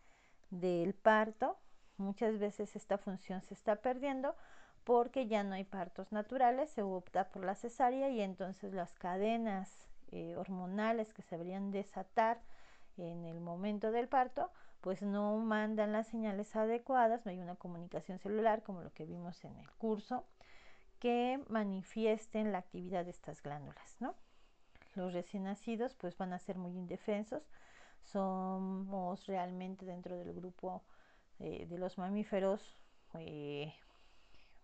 del 0.48 0.94
parto. 0.94 1.58
Muchas 1.98 2.38
veces 2.38 2.76
esta 2.76 2.96
función 2.96 3.42
se 3.42 3.52
está 3.52 3.76
perdiendo 3.76 4.34
porque 4.84 5.26
ya 5.26 5.44
no 5.44 5.54
hay 5.54 5.64
partos 5.64 6.12
naturales, 6.12 6.70
se 6.70 6.80
opta 6.80 7.28
por 7.28 7.44
la 7.44 7.56
cesárea 7.56 8.08
y 8.08 8.22
entonces 8.22 8.72
las 8.72 8.94
cadenas 8.94 9.86
eh, 10.12 10.34
hormonales 10.38 11.12
que 11.12 11.20
se 11.20 11.36
deberían 11.36 11.72
desatar 11.72 12.40
en 12.96 13.26
el 13.26 13.38
momento 13.38 13.92
del 13.92 14.08
parto, 14.08 14.50
pues 14.80 15.02
no 15.02 15.36
mandan 15.36 15.92
las 15.92 16.06
señales 16.06 16.56
adecuadas, 16.56 17.26
no 17.26 17.32
hay 17.32 17.40
una 17.40 17.56
comunicación 17.56 18.18
celular 18.18 18.62
como 18.62 18.80
lo 18.80 18.94
que 18.94 19.04
vimos 19.04 19.44
en 19.44 19.58
el 19.58 19.70
curso, 19.72 20.24
que 21.00 21.38
manifiesten 21.50 22.50
la 22.50 22.58
actividad 22.58 23.04
de 23.04 23.10
estas 23.10 23.42
glándulas, 23.42 24.00
¿no? 24.00 24.14
Los 24.98 25.12
recién 25.12 25.44
nacidos 25.44 25.94
pues 25.94 26.16
van 26.16 26.32
a 26.32 26.38
ser 26.38 26.58
muy 26.58 26.72
indefensos. 26.76 27.48
Somos 28.02 29.26
realmente 29.26 29.86
dentro 29.86 30.16
del 30.16 30.32
grupo 30.34 30.82
eh, 31.38 31.66
de 31.68 31.78
los 31.78 31.98
mamíferos 31.98 32.60
eh, 33.14 33.72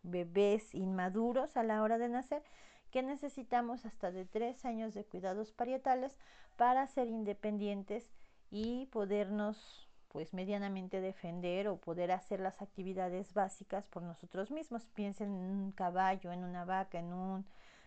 bebés 0.03 0.75
inmaduros 0.75 1.57
a 1.57 1.63
la 1.63 1.83
hora 1.83 1.99
de 1.99 2.09
nacer 2.09 2.43
que 2.91 3.03
necesitamos 3.03 3.87
hasta 3.87 4.13
de 4.13 4.25
tres 4.25 4.65
años 4.65 4.95
de 4.95 5.05
cuidados 5.05 5.53
parietales 5.53 6.17
para 6.57 6.87
ser 6.87 7.09
independientes 7.09 8.09
y 8.51 8.87
podernos 8.87 9.89
pues 10.09 10.33
medianamente 10.33 11.01
defender 11.01 11.67
o 11.67 11.77
poder 11.77 12.13
hacer 12.13 12.39
las 12.39 12.63
actividades 12.63 13.35
básicas 13.35 13.89
por 13.89 14.05
nosotros 14.05 14.53
mismos. 14.53 14.87
Piensen 14.95 15.35
en 15.35 15.45
un 15.45 15.73
caballo, 15.73 16.31
en 16.31 16.45
una 16.45 16.65
vaca, 16.65 17.01
en 17.01 17.13
un 17.13 17.45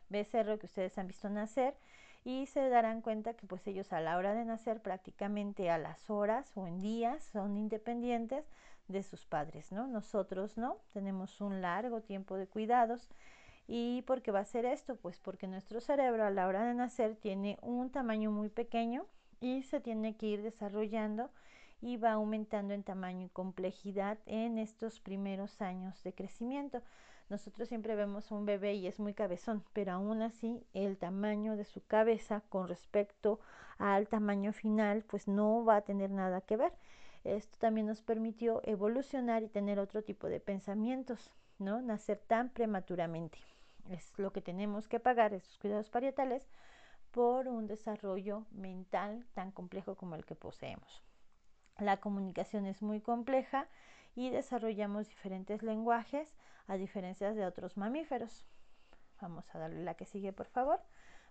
becerro 0.09 0.59
que 0.59 0.65
ustedes 0.65 0.97
han 0.97 1.07
visto 1.07 1.29
nacer 1.29 1.73
y 2.27 2.45
se 2.47 2.67
darán 2.67 3.01
cuenta 3.01 3.35
que 3.35 3.47
pues 3.47 3.65
ellos 3.67 3.93
a 3.93 4.01
la 4.01 4.17
hora 4.17 4.33
de 4.33 4.43
nacer 4.43 4.81
prácticamente 4.81 5.69
a 5.69 5.77
las 5.77 6.09
horas 6.09 6.51
o 6.55 6.67
en 6.67 6.81
días 6.81 7.23
son 7.23 7.55
independientes 7.55 8.43
de 8.89 9.01
sus 9.01 9.25
padres, 9.25 9.71
¿no? 9.71 9.87
Nosotros 9.87 10.57
no, 10.57 10.75
tenemos 10.91 11.39
un 11.39 11.61
largo 11.61 12.01
tiempo 12.01 12.35
de 12.35 12.45
cuidados 12.45 13.07
¿Y 13.67 14.01
por 14.03 14.21
qué 14.21 14.31
va 14.31 14.39
a 14.39 14.45
ser 14.45 14.65
esto? 14.65 14.95
Pues 14.95 15.19
porque 15.19 15.47
nuestro 15.47 15.81
cerebro 15.81 16.25
a 16.25 16.29
la 16.29 16.47
hora 16.47 16.65
de 16.65 16.73
nacer 16.73 17.15
tiene 17.15 17.57
un 17.61 17.89
tamaño 17.89 18.31
muy 18.31 18.49
pequeño 18.49 19.05
y 19.41 19.63
se 19.63 19.81
tiene 19.81 20.15
que 20.15 20.27
ir 20.27 20.41
desarrollando 20.41 21.29
y 21.81 21.97
va 21.97 22.13
aumentando 22.13 22.73
en 22.73 22.83
tamaño 22.83 23.25
y 23.25 23.29
complejidad 23.29 24.17
en 24.25 24.57
estos 24.57 25.01
primeros 25.01 25.61
años 25.61 26.01
de 26.03 26.13
crecimiento. 26.13 26.81
Nosotros 27.29 27.67
siempre 27.67 27.95
vemos 27.95 28.31
un 28.31 28.45
bebé 28.45 28.75
y 28.75 28.87
es 28.87 28.99
muy 28.99 29.13
cabezón, 29.13 29.63
pero 29.73 29.91
aún 29.93 30.21
así 30.21 30.63
el 30.73 30.97
tamaño 30.97 31.57
de 31.57 31.65
su 31.65 31.85
cabeza 31.85 32.41
con 32.49 32.67
respecto 32.67 33.39
al 33.77 34.07
tamaño 34.07 34.53
final 34.53 35.03
pues 35.03 35.27
no 35.27 35.65
va 35.65 35.77
a 35.77 35.81
tener 35.81 36.09
nada 36.09 36.41
que 36.41 36.57
ver. 36.57 36.73
Esto 37.23 37.57
también 37.59 37.87
nos 37.87 38.01
permitió 38.01 38.61
evolucionar 38.63 39.43
y 39.43 39.49
tener 39.49 39.79
otro 39.79 40.03
tipo 40.03 40.27
de 40.27 40.39
pensamientos, 40.39 41.31
¿no? 41.59 41.81
Nacer 41.81 42.19
tan 42.19 42.49
prematuramente 42.49 43.37
es 43.89 44.17
lo 44.17 44.31
que 44.31 44.41
tenemos 44.41 44.87
que 44.87 44.99
pagar, 44.99 45.33
esos 45.33 45.57
cuidados 45.57 45.89
parietales, 45.89 46.47
por 47.11 47.47
un 47.47 47.67
desarrollo 47.67 48.45
mental 48.51 49.25
tan 49.33 49.51
complejo 49.51 49.95
como 49.95 50.15
el 50.15 50.25
que 50.25 50.35
poseemos. 50.35 51.03
La 51.79 51.97
comunicación 51.97 52.65
es 52.65 52.81
muy 52.81 53.01
compleja 53.01 53.67
y 54.15 54.29
desarrollamos 54.29 55.07
diferentes 55.07 55.63
lenguajes 55.63 56.35
a 56.67 56.77
diferencia 56.77 57.33
de 57.33 57.45
otros 57.45 57.77
mamíferos. 57.77 58.45
Vamos 59.21 59.45
a 59.53 59.59
darle 59.59 59.83
la 59.83 59.95
que 59.95 60.05
sigue, 60.05 60.33
por 60.33 60.47
favor. 60.47 60.79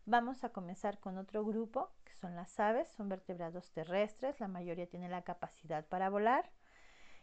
Vamos 0.05 0.45
a 0.45 0.51
comenzar 0.51 0.99
con 0.99 1.19
otro 1.19 1.45
grupo, 1.45 1.91
que 2.05 2.15
son 2.15 2.37
las 2.37 2.59
aves, 2.61 2.89
son 2.89 3.09
vertebrados 3.09 3.71
terrestres, 3.73 4.39
la 4.41 4.49
mayoría 4.49 4.89
tiene 4.89 5.09
la 5.09 5.23
capacidad 5.23 5.85
para 5.85 6.11
volar 6.11 6.51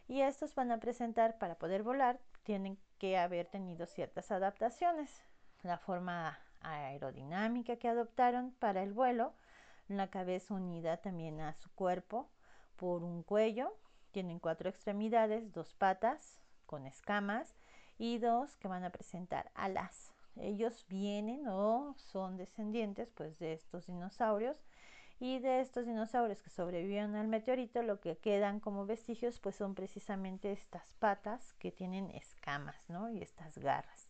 y 0.06 0.20
estos 0.20 0.54
van 0.54 0.70
a 0.70 0.78
presentar, 0.78 1.38
para 1.38 1.54
poder 1.56 1.82
volar, 1.82 2.20
tienen 2.42 2.78
que 2.98 3.16
haber 3.16 3.46
tenido 3.46 3.86
ciertas 3.86 4.30
adaptaciones. 4.30 5.22
La 5.62 5.78
forma 5.78 6.38
aerodinámica 6.60 7.76
que 7.76 7.88
adoptaron 7.88 8.52
para 8.52 8.82
el 8.82 8.92
vuelo, 8.92 9.32
la 9.88 10.08
cabeza 10.08 10.54
unida 10.54 10.98
también 10.98 11.40
a 11.40 11.54
su 11.54 11.70
cuerpo 11.74 12.28
por 12.76 13.02
un 13.02 13.22
cuello, 13.22 13.74
tienen 14.12 14.38
cuatro 14.38 14.68
extremidades, 14.68 15.52
dos 15.52 15.74
patas 15.74 16.42
con 16.66 16.86
escamas 16.86 17.56
y 17.98 18.18
dos 18.18 18.56
que 18.56 18.68
van 18.68 18.84
a 18.84 18.90
presentar 18.90 19.50
alas. 19.54 20.12
Ellos 20.36 20.84
vienen 20.88 21.46
o 21.46 21.94
son 21.96 22.36
descendientes 22.36 23.10
pues 23.14 23.38
de 23.38 23.52
estos 23.52 23.86
dinosaurios 23.86 24.56
y 25.20 25.38
de 25.38 25.60
estos 25.60 25.86
dinosaurios 25.86 26.42
que 26.42 26.50
sobrevivieron 26.50 27.14
al 27.14 27.28
meteorito 27.28 27.82
lo 27.82 28.00
que 28.00 28.18
quedan 28.18 28.58
como 28.58 28.84
vestigios 28.84 29.38
pues 29.38 29.54
son 29.54 29.74
precisamente 29.74 30.50
estas 30.50 30.92
patas 30.94 31.54
que 31.54 31.70
tienen 31.70 32.10
escamas 32.10 32.76
¿no? 32.88 33.10
y 33.10 33.22
estas 33.22 33.58
garras. 33.58 34.03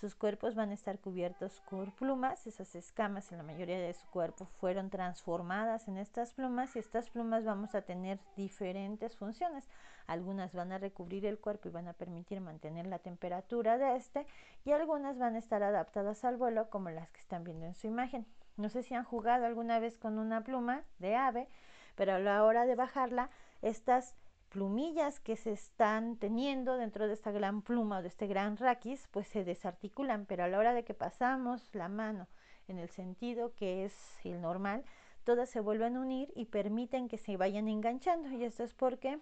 Sus 0.00 0.14
cuerpos 0.14 0.54
van 0.54 0.70
a 0.70 0.74
estar 0.74 0.98
cubiertos 0.98 1.60
por 1.68 1.92
plumas, 1.92 2.46
esas 2.46 2.74
escamas 2.74 3.30
en 3.32 3.36
la 3.36 3.44
mayoría 3.44 3.78
de 3.78 3.92
su 3.92 4.06
cuerpo 4.06 4.46
fueron 4.58 4.88
transformadas 4.88 5.88
en 5.88 5.98
estas 5.98 6.32
plumas 6.32 6.74
y 6.74 6.78
estas 6.78 7.10
plumas 7.10 7.44
vamos 7.44 7.74
a 7.74 7.82
tener 7.82 8.18
diferentes 8.34 9.14
funciones. 9.14 9.68
Algunas 10.06 10.54
van 10.54 10.72
a 10.72 10.78
recubrir 10.78 11.26
el 11.26 11.38
cuerpo 11.38 11.68
y 11.68 11.72
van 11.72 11.86
a 11.86 11.92
permitir 11.92 12.40
mantener 12.40 12.86
la 12.86 12.98
temperatura 12.98 13.76
de 13.76 13.96
este 13.96 14.26
y 14.64 14.72
algunas 14.72 15.18
van 15.18 15.34
a 15.34 15.38
estar 15.38 15.62
adaptadas 15.62 16.24
al 16.24 16.38
vuelo 16.38 16.70
como 16.70 16.88
las 16.88 17.10
que 17.10 17.20
están 17.20 17.44
viendo 17.44 17.66
en 17.66 17.74
su 17.74 17.86
imagen. 17.86 18.24
No 18.56 18.70
sé 18.70 18.82
si 18.82 18.94
han 18.94 19.04
jugado 19.04 19.44
alguna 19.44 19.80
vez 19.80 19.98
con 19.98 20.18
una 20.18 20.42
pluma 20.42 20.82
de 20.98 21.14
ave, 21.14 21.46
pero 21.94 22.14
a 22.14 22.18
la 22.18 22.42
hora 22.44 22.64
de 22.64 22.74
bajarla, 22.74 23.28
estas 23.60 24.16
plumillas 24.50 25.20
que 25.20 25.36
se 25.36 25.52
están 25.52 26.16
teniendo 26.16 26.76
dentro 26.76 27.06
de 27.06 27.14
esta 27.14 27.30
gran 27.30 27.62
pluma 27.62 27.98
o 27.98 28.02
de 28.02 28.08
este 28.08 28.26
gran 28.26 28.56
raquis, 28.56 29.08
pues 29.10 29.28
se 29.28 29.44
desarticulan, 29.44 30.26
pero 30.26 30.44
a 30.44 30.48
la 30.48 30.58
hora 30.58 30.74
de 30.74 30.84
que 30.84 30.92
pasamos 30.92 31.70
la 31.72 31.88
mano 31.88 32.28
en 32.68 32.78
el 32.78 32.88
sentido 32.88 33.54
que 33.54 33.84
es 33.84 33.94
el 34.24 34.40
normal, 34.40 34.84
todas 35.24 35.48
se 35.48 35.60
vuelven 35.60 35.96
a 35.96 36.00
unir 36.00 36.32
y 36.34 36.46
permiten 36.46 37.08
que 37.08 37.16
se 37.16 37.36
vayan 37.36 37.68
enganchando. 37.68 38.28
Y 38.30 38.44
esto 38.44 38.64
es 38.64 38.74
porque 38.74 39.18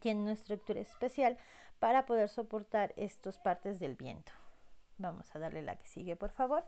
tienen 0.00 0.22
una 0.22 0.32
estructura 0.32 0.80
especial 0.80 1.36
para 1.78 2.06
poder 2.06 2.28
soportar 2.28 2.94
estas 2.96 3.38
partes 3.38 3.78
del 3.78 3.96
viento. 3.96 4.32
Vamos 4.98 5.34
a 5.34 5.38
darle 5.38 5.62
la 5.62 5.76
que 5.76 5.86
sigue, 5.86 6.16
por 6.16 6.30
favor. 6.30 6.64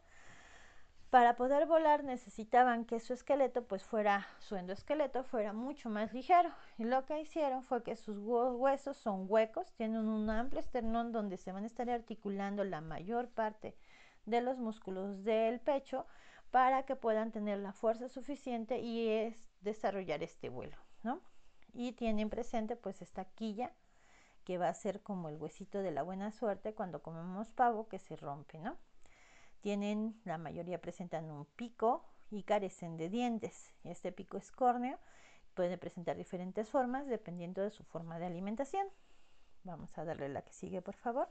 Para 1.10 1.36
poder 1.36 1.64
volar 1.64 2.04
necesitaban 2.04 2.84
que 2.84 3.00
su 3.00 3.14
esqueleto 3.14 3.66
pues 3.66 3.82
fuera, 3.82 4.26
su 4.40 4.56
endoesqueleto 4.56 5.24
fuera 5.24 5.54
mucho 5.54 5.88
más 5.88 6.12
ligero. 6.12 6.50
Y 6.76 6.84
lo 6.84 7.06
que 7.06 7.18
hicieron 7.18 7.62
fue 7.62 7.82
que 7.82 7.96
sus 7.96 8.18
huesos 8.18 8.98
son 8.98 9.24
huecos, 9.26 9.72
tienen 9.72 10.06
un 10.06 10.28
amplio 10.28 10.60
esternón 10.60 11.10
donde 11.12 11.38
se 11.38 11.50
van 11.50 11.64
a 11.64 11.66
estar 11.66 11.88
articulando 11.88 12.62
la 12.62 12.82
mayor 12.82 13.28
parte 13.30 13.74
de 14.26 14.42
los 14.42 14.58
músculos 14.58 15.24
del 15.24 15.60
pecho 15.60 16.06
para 16.50 16.82
que 16.84 16.94
puedan 16.94 17.32
tener 17.32 17.58
la 17.58 17.72
fuerza 17.72 18.10
suficiente 18.10 18.80
y 18.80 19.08
es 19.08 19.34
desarrollar 19.62 20.22
este 20.22 20.50
vuelo, 20.50 20.76
¿no? 21.02 21.22
Y 21.72 21.92
tienen 21.92 22.28
presente 22.28 22.76
pues 22.76 23.00
esta 23.00 23.24
quilla 23.24 23.72
que 24.44 24.58
va 24.58 24.68
a 24.68 24.74
ser 24.74 25.02
como 25.02 25.30
el 25.30 25.36
huesito 25.36 25.78
de 25.78 25.90
la 25.90 26.02
buena 26.02 26.32
suerte 26.32 26.74
cuando 26.74 27.02
comemos 27.02 27.50
pavo 27.50 27.88
que 27.88 27.98
se 27.98 28.16
rompe, 28.16 28.58
¿no? 28.58 28.76
Tienen, 29.60 30.20
la 30.24 30.38
mayoría 30.38 30.80
presentan 30.80 31.30
un 31.30 31.44
pico 31.44 32.04
y 32.30 32.44
carecen 32.44 32.96
de 32.96 33.08
dientes. 33.08 33.72
Este 33.84 34.12
pico 34.12 34.36
es 34.36 34.52
córneo, 34.52 34.98
puede 35.54 35.78
presentar 35.78 36.16
diferentes 36.16 36.68
formas 36.68 37.06
dependiendo 37.06 37.62
de 37.62 37.70
su 37.70 37.84
forma 37.84 38.18
de 38.18 38.26
alimentación. 38.26 38.86
Vamos 39.64 39.96
a 39.98 40.04
darle 40.04 40.28
la 40.28 40.42
que 40.42 40.52
sigue, 40.52 40.80
por 40.82 40.94
favor. 40.94 41.28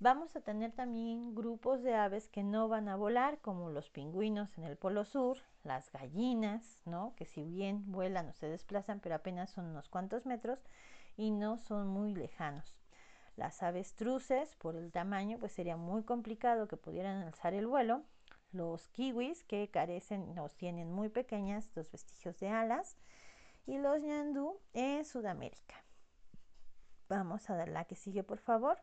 Vamos 0.00 0.34
a 0.34 0.40
tener 0.40 0.72
también 0.72 1.34
grupos 1.34 1.82
de 1.82 1.94
aves 1.94 2.28
que 2.28 2.42
no 2.42 2.66
van 2.66 2.88
a 2.88 2.96
volar, 2.96 3.38
como 3.40 3.70
los 3.70 3.88
pingüinos 3.90 4.58
en 4.58 4.64
el 4.64 4.76
Polo 4.76 5.04
Sur, 5.04 5.38
las 5.62 5.92
gallinas, 5.92 6.80
¿no? 6.86 7.14
que 7.14 7.24
si 7.24 7.44
bien 7.44 7.92
vuelan 7.92 8.28
o 8.28 8.32
se 8.32 8.46
desplazan, 8.46 8.98
pero 8.98 9.14
apenas 9.14 9.50
son 9.50 9.66
unos 9.66 9.88
cuantos 9.88 10.26
metros 10.26 10.58
y 11.16 11.30
no 11.30 11.56
son 11.56 11.86
muy 11.86 12.14
lejanos. 12.14 12.81
Las 13.36 13.62
avestruces, 13.62 14.54
por 14.56 14.76
el 14.76 14.92
tamaño, 14.92 15.38
pues 15.38 15.52
sería 15.52 15.76
muy 15.76 16.02
complicado 16.04 16.68
que 16.68 16.76
pudieran 16.76 17.22
alzar 17.22 17.54
el 17.54 17.66
vuelo. 17.66 18.04
Los 18.52 18.88
kiwis, 18.88 19.44
que 19.44 19.70
carecen, 19.70 20.34
nos 20.34 20.54
tienen 20.56 20.92
muy 20.92 21.08
pequeñas, 21.08 21.70
los 21.74 21.90
vestigios 21.90 22.38
de 22.40 22.48
alas. 22.48 22.98
Y 23.64 23.78
los 23.78 24.00
ñandú 24.00 24.60
en 24.74 25.04
Sudamérica. 25.04 25.74
Vamos 27.08 27.48
a 27.48 27.56
dar 27.56 27.68
la 27.68 27.84
que 27.84 27.94
sigue, 27.94 28.22
por 28.22 28.38
favor. 28.38 28.78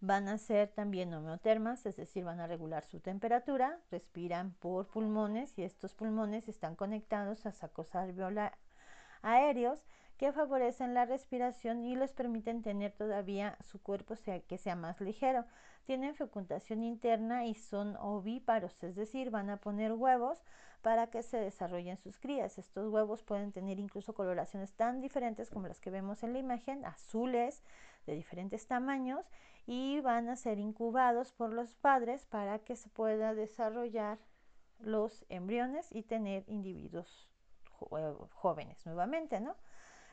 Van 0.00 0.28
a 0.28 0.38
ser 0.38 0.68
también 0.68 1.12
homeotermas, 1.14 1.86
es 1.86 1.96
decir, 1.96 2.24
van 2.24 2.40
a 2.40 2.46
regular 2.46 2.84
su 2.84 3.00
temperatura, 3.00 3.80
respiran 3.90 4.52
por 4.54 4.88
pulmones 4.88 5.58
y 5.58 5.62
estos 5.62 5.94
pulmones 5.94 6.48
están 6.48 6.76
conectados 6.76 7.46
a 7.46 7.52
sacos 7.52 7.94
alveolares 7.94 8.58
aéreos 9.22 9.84
que 10.16 10.32
favorecen 10.32 10.94
la 10.94 11.04
respiración 11.04 11.84
y 11.84 11.94
les 11.94 12.12
permiten 12.12 12.62
tener 12.62 12.92
todavía 12.92 13.56
su 13.60 13.80
cuerpo 13.82 14.16
sea, 14.16 14.40
que 14.40 14.58
sea 14.58 14.74
más 14.74 15.00
ligero. 15.00 15.44
Tienen 15.84 16.14
fecundación 16.14 16.82
interna 16.82 17.46
y 17.46 17.54
son 17.54 17.96
ovíparos, 17.96 18.82
es 18.82 18.96
decir, 18.96 19.30
van 19.30 19.50
a 19.50 19.58
poner 19.58 19.92
huevos 19.92 20.42
para 20.82 21.08
que 21.08 21.22
se 21.22 21.38
desarrollen 21.38 21.96
sus 21.98 22.18
crías. 22.18 22.58
Estos 22.58 22.88
huevos 22.88 23.22
pueden 23.22 23.52
tener 23.52 23.78
incluso 23.78 24.14
coloraciones 24.14 24.72
tan 24.72 25.00
diferentes 25.00 25.50
como 25.50 25.68
las 25.68 25.80
que 25.80 25.90
vemos 25.90 26.22
en 26.22 26.32
la 26.32 26.38
imagen, 26.38 26.84
azules, 26.84 27.62
de 28.06 28.14
diferentes 28.14 28.66
tamaños, 28.66 29.26
y 29.66 30.00
van 30.00 30.28
a 30.28 30.36
ser 30.36 30.58
incubados 30.58 31.32
por 31.32 31.52
los 31.52 31.74
padres 31.74 32.24
para 32.26 32.60
que 32.60 32.76
se 32.76 32.88
pueda 32.88 33.34
desarrollar 33.34 34.18
los 34.78 35.24
embriones 35.28 35.88
y 35.90 36.02
tener 36.02 36.44
individuos 36.46 37.28
jóvenes 37.70 38.86
nuevamente, 38.86 39.40
¿no? 39.40 39.56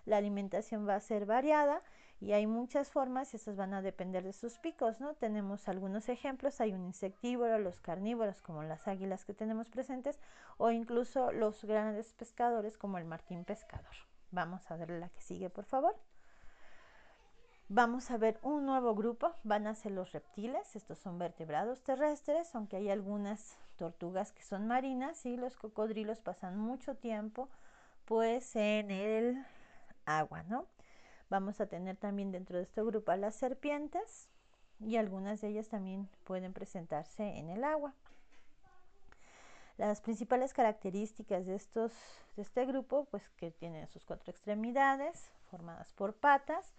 La 0.06 0.18
alimentación 0.18 0.88
va 0.88 0.96
a 0.96 1.00
ser 1.00 1.26
variada 1.26 1.82
y 2.20 2.32
hay 2.34 2.48
muchas 2.48 2.90
formas 2.90 3.34
y 3.34 3.38
esas 3.38 3.56
van 3.56 3.74
a 3.74 3.82
depender 3.82 4.24
de 4.24 4.34
sus 4.34 4.58
picos, 4.60 5.00
¿no? 5.00 5.14
Tenemos 5.14 5.68
algunos 5.68 6.08
ejemplos, 6.10 6.62
hay 6.62 6.74
un 6.74 6.86
insectívoro, 6.86 7.58
los 7.60 7.80
carnívoros 7.80 8.42
como 8.42 8.64
las 8.64 8.88
águilas 8.88 9.26
que 9.26 9.34
tenemos 9.34 9.70
presentes 9.70 10.20
o 10.58 10.72
incluso 10.72 11.32
los 11.32 11.64
grandes 11.66 12.14
pescadores 12.14 12.78
como 12.78 12.98
el 12.98 13.06
martín 13.06 13.44
pescador. 13.44 13.94
Vamos 14.32 14.70
a 14.72 14.78
ver 14.78 14.90
la 14.90 15.10
que 15.10 15.22
sigue, 15.22 15.50
por 15.50 15.66
favor. 15.66 15.96
Vamos 17.70 18.12
a 18.12 18.18
ver 18.18 18.40
un 18.42 18.66
nuevo 18.66 18.94
grupo, 18.94 19.34
van 19.44 19.68
a 19.68 19.74
ser 19.74 19.94
los 19.94 20.12
reptiles, 20.12 20.76
estos 20.76 21.00
son 21.00 21.18
vertebrados 21.18 21.82
terrestres, 21.82 22.54
aunque 22.56 22.76
hay 22.78 22.90
algunas 22.90 23.58
tortugas 23.78 24.32
que 24.32 24.44
son 24.44 24.68
marinas 24.68 25.26
y 25.26 25.38
los 25.38 25.56
cocodrilos 25.56 26.20
pasan 26.22 26.58
mucho 26.58 26.96
tiempo 26.96 27.50
pues 28.06 28.56
en 28.56 28.92
el 28.92 29.46
agua, 30.06 30.44
¿no? 30.44 30.68
Vamos 31.30 31.60
a 31.62 31.68
tener 31.68 31.98
también 31.98 32.32
dentro 32.32 32.58
de 32.58 32.64
este 32.64 32.84
grupo 32.84 33.12
a 33.12 33.18
las 33.18 33.36
serpientes 33.36 34.30
y 34.80 34.98
algunas 34.98 35.42
de 35.42 35.50
ellas 35.50 35.68
también 35.68 36.10
pueden 36.24 36.54
presentarse 36.54 37.24
en 37.38 37.50
el 37.50 37.64
agua. 37.64 37.94
Las 39.78 40.02
principales 40.02 40.54
características 40.54 41.46
de, 41.46 41.56
estos, 41.56 41.92
de 42.36 42.44
este 42.44 42.66
grupo, 42.66 43.06
pues 43.06 43.28
que 43.38 43.52
tienen 43.52 43.88
sus 43.88 44.06
cuatro 44.06 44.30
extremidades 44.30 45.32
formadas 45.50 45.92
por 45.94 46.14
patas. 46.14 46.74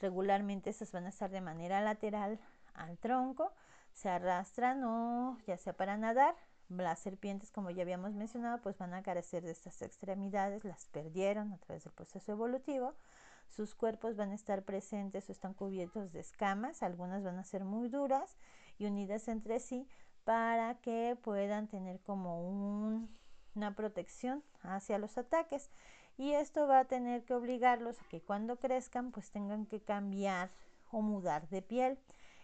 Regularmente 0.00 0.70
estas 0.70 0.92
van 0.92 1.06
a 1.06 1.08
estar 1.08 1.30
de 1.30 1.40
manera 1.40 1.80
lateral 1.80 2.38
al 2.74 2.98
tronco, 2.98 3.52
se 3.94 4.10
arrastran 4.10 4.84
o 4.84 5.38
ya 5.46 5.56
sea 5.56 5.72
para 5.72 5.96
nadar. 5.96 6.34
Las 6.68 6.98
serpientes, 6.98 7.50
como 7.50 7.70
ya 7.70 7.82
habíamos 7.82 8.14
mencionado, 8.14 8.58
pues 8.62 8.78
van 8.78 8.94
a 8.94 9.02
carecer 9.02 9.42
de 9.44 9.52
estas 9.52 9.82
extremidades, 9.82 10.64
las 10.64 10.86
perdieron 10.86 11.52
a 11.52 11.58
través 11.58 11.84
del 11.84 11.92
proceso 11.92 12.32
evolutivo. 12.32 12.94
Sus 13.50 13.74
cuerpos 13.74 14.16
van 14.16 14.30
a 14.30 14.34
estar 14.34 14.62
presentes 14.62 15.28
o 15.28 15.32
están 15.32 15.54
cubiertos 15.54 16.12
de 16.12 16.20
escamas, 16.20 16.82
algunas 16.82 17.22
van 17.22 17.38
a 17.38 17.44
ser 17.44 17.64
muy 17.64 17.88
duras 17.88 18.36
y 18.78 18.86
unidas 18.86 19.28
entre 19.28 19.60
sí 19.60 19.86
para 20.24 20.76
que 20.80 21.16
puedan 21.22 21.68
tener 21.68 22.00
como 22.00 22.48
una 23.54 23.74
protección 23.76 24.42
hacia 24.62 24.98
los 24.98 25.18
ataques. 25.18 25.70
Y 26.16 26.32
esto 26.32 26.66
va 26.66 26.80
a 26.80 26.84
tener 26.86 27.24
que 27.24 27.34
obligarlos 27.34 28.00
a 28.00 28.08
que 28.08 28.22
cuando 28.22 28.56
crezcan 28.56 29.10
pues 29.12 29.30
tengan 29.30 29.66
que 29.66 29.80
cambiar 29.80 30.50
o 30.90 31.02
mudar 31.02 31.48
de 31.48 31.60
piel. 31.60 31.98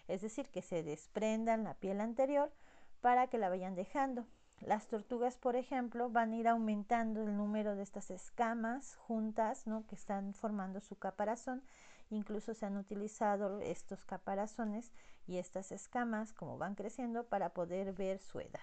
Es 0.09 0.21
decir, 0.23 0.49
que 0.51 0.61
se 0.61 0.83
desprendan 0.83 1.65
la 1.65 1.75
piel 1.75 2.01
anterior 2.01 2.53
para 3.01 3.29
que 3.29 3.39
la 3.39 3.49
vayan 3.49 3.75
dejando. 3.75 4.27
Las 4.61 4.87
tortugas, 4.89 5.39
por 5.39 5.57
ejemplo, 5.57 6.11
van 6.11 6.33
a 6.33 6.37
ir 6.37 6.47
aumentando 6.47 7.23
el 7.23 7.35
número 7.37 7.75
de 7.77 7.83
estas 7.83 8.11
escamas 8.11 8.97
juntas, 8.97 9.67
¿no? 9.67 9.87
Que 9.87 9.95
están 9.95 10.35
formando 10.35 10.81
su 10.81 10.99
caparazón. 10.99 11.63
Incluso 12.11 12.53
se 12.53 12.67
han 12.67 12.77
utilizado 12.77 13.61
estos 13.61 14.05
caparazones 14.05 14.93
y 15.27 15.39
estas 15.39 15.73
escamas, 15.73 16.35
como 16.35 16.59
van 16.59 16.75
creciendo, 16.75 17.25
para 17.25 17.55
poder 17.55 17.95
ver 17.95 18.19
su 18.19 18.39
edad. 18.41 18.61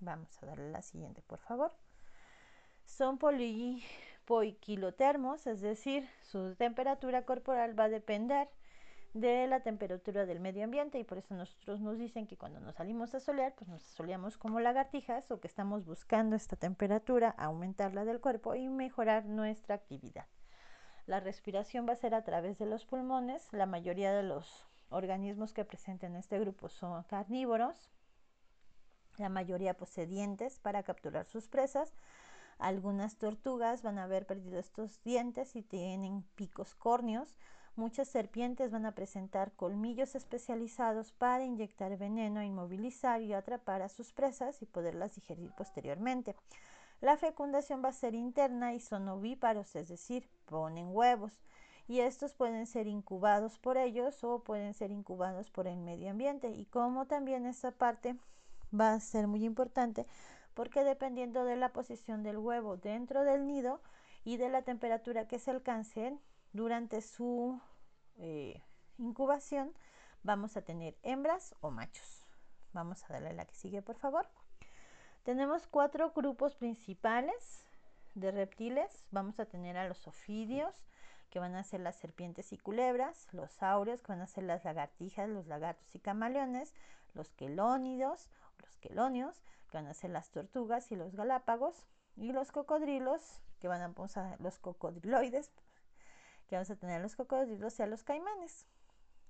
Vamos 0.00 0.42
a 0.42 0.46
darle 0.46 0.70
la 0.70 0.80
siguiente, 0.80 1.20
por 1.22 1.40
favor. 1.40 1.74
Son 2.86 3.18
polipoiquilotermos, 3.18 5.46
es 5.46 5.60
decir, 5.60 6.08
su 6.22 6.54
temperatura 6.54 7.26
corporal 7.26 7.78
va 7.78 7.84
a 7.84 7.90
depender 7.90 8.48
de 9.14 9.46
la 9.46 9.60
temperatura 9.60 10.24
del 10.24 10.40
medio 10.40 10.64
ambiente 10.64 10.98
y 10.98 11.04
por 11.04 11.18
eso 11.18 11.34
nosotros 11.34 11.80
nos 11.80 11.98
dicen 11.98 12.26
que 12.26 12.38
cuando 12.38 12.60
nos 12.60 12.76
salimos 12.76 13.14
a 13.14 13.20
solear, 13.20 13.54
pues 13.54 13.68
nos 13.68 13.82
soleamos 13.82 14.38
como 14.38 14.60
lagartijas 14.60 15.30
o 15.30 15.40
que 15.40 15.48
estamos 15.48 15.84
buscando 15.84 16.34
esta 16.34 16.56
temperatura, 16.56 17.34
aumentarla 17.36 18.04
del 18.04 18.20
cuerpo 18.20 18.54
y 18.54 18.68
mejorar 18.68 19.26
nuestra 19.26 19.74
actividad. 19.74 20.26
La 21.06 21.20
respiración 21.20 21.86
va 21.86 21.92
a 21.92 21.96
ser 21.96 22.14
a 22.14 22.24
través 22.24 22.58
de 22.58 22.66
los 22.66 22.86
pulmones, 22.86 23.52
la 23.52 23.66
mayoría 23.66 24.12
de 24.14 24.22
los 24.22 24.64
organismos 24.88 25.52
que 25.52 25.64
presenten 25.64 26.16
este 26.16 26.38
grupo 26.38 26.68
son 26.68 27.02
carnívoros, 27.04 27.90
la 29.18 29.28
mayoría 29.28 29.74
posee 29.74 30.06
dientes 30.06 30.58
para 30.60 30.82
capturar 30.84 31.26
sus 31.26 31.48
presas, 31.48 31.92
algunas 32.58 33.18
tortugas 33.18 33.82
van 33.82 33.98
a 33.98 34.04
haber 34.04 34.26
perdido 34.26 34.58
estos 34.58 35.02
dientes 35.02 35.54
y 35.56 35.62
tienen 35.62 36.22
picos 36.34 36.74
córneos, 36.74 37.36
Muchas 37.74 38.08
serpientes 38.08 38.70
van 38.70 38.84
a 38.84 38.94
presentar 38.94 39.52
colmillos 39.52 40.14
especializados 40.14 41.12
para 41.12 41.44
inyectar 41.44 41.96
veneno, 41.96 42.42
inmovilizar 42.42 43.22
y 43.22 43.32
atrapar 43.32 43.82
a 43.82 43.88
sus 43.88 44.12
presas 44.12 44.60
y 44.60 44.66
poderlas 44.66 45.14
digerir 45.14 45.50
posteriormente. 45.52 46.36
La 47.00 47.16
fecundación 47.16 47.82
va 47.82 47.88
a 47.88 47.92
ser 47.92 48.14
interna 48.14 48.74
y 48.74 48.80
son 48.80 49.08
ovíparos, 49.08 49.74
es 49.74 49.88
decir, 49.88 50.28
ponen 50.44 50.88
huevos. 50.90 51.40
Y 51.88 52.00
estos 52.00 52.34
pueden 52.34 52.66
ser 52.66 52.86
incubados 52.86 53.58
por 53.58 53.76
ellos 53.76 54.22
o 54.22 54.44
pueden 54.44 54.74
ser 54.74 54.90
incubados 54.90 55.50
por 55.50 55.66
el 55.66 55.78
medio 55.78 56.10
ambiente. 56.10 56.50
Y 56.50 56.66
como 56.66 57.06
también 57.06 57.46
esta 57.46 57.72
parte 57.72 58.16
va 58.72 58.92
a 58.92 59.00
ser 59.00 59.26
muy 59.26 59.44
importante 59.44 60.06
porque 60.54 60.84
dependiendo 60.84 61.44
de 61.44 61.56
la 61.56 61.72
posición 61.72 62.22
del 62.22 62.38
huevo 62.38 62.76
dentro 62.76 63.24
del 63.24 63.46
nido 63.46 63.80
y 64.24 64.36
de 64.36 64.48
la 64.48 64.62
temperatura 64.62 65.26
que 65.26 65.38
se 65.38 65.50
alcance, 65.50 66.16
durante 66.52 67.00
su 67.00 67.60
eh, 68.16 68.62
incubación 68.98 69.74
vamos 70.22 70.56
a 70.56 70.62
tener 70.62 70.96
hembras 71.02 71.54
o 71.60 71.70
machos. 71.70 72.26
Vamos 72.72 73.04
a 73.04 73.14
darle 73.14 73.32
la 73.32 73.44
que 73.44 73.54
sigue, 73.54 73.82
por 73.82 73.96
favor. 73.96 74.28
Tenemos 75.24 75.66
cuatro 75.66 76.10
grupos 76.10 76.56
principales 76.56 77.64
de 78.14 78.30
reptiles. 78.30 79.04
Vamos 79.10 79.38
a 79.40 79.46
tener 79.46 79.76
a 79.76 79.86
los 79.86 80.06
ofidios, 80.06 80.74
que 81.30 81.38
van 81.38 81.54
a 81.54 81.64
ser 81.64 81.80
las 81.80 81.96
serpientes 81.96 82.52
y 82.52 82.58
culebras, 82.58 83.26
los 83.32 83.50
saurios, 83.52 84.02
que 84.02 84.12
van 84.12 84.20
a 84.20 84.26
ser 84.26 84.44
las 84.44 84.64
lagartijas, 84.64 85.28
los 85.28 85.46
lagartos 85.46 85.94
y 85.94 85.98
camaleones, 85.98 86.74
los 87.14 87.32
quelónidos, 87.32 88.28
los 88.58 88.76
quelonios, 88.78 89.42
que 89.70 89.78
van 89.78 89.86
a 89.86 89.94
ser 89.94 90.10
las 90.10 90.30
tortugas 90.30 90.92
y 90.92 90.96
los 90.96 91.14
galápagos, 91.14 91.86
y 92.16 92.32
los 92.32 92.52
cocodrilos, 92.52 93.40
que 93.60 93.68
van 93.68 93.80
a, 93.80 94.08
ser 94.08 94.40
los 94.40 94.58
cocodriloides, 94.58 95.50
vamos 96.56 96.70
a 96.70 96.76
tener 96.76 97.00
los 97.00 97.16
cocodrilos 97.16 97.78
y 97.78 97.82
a 97.82 97.86
los 97.86 98.02
caimanes. 98.02 98.66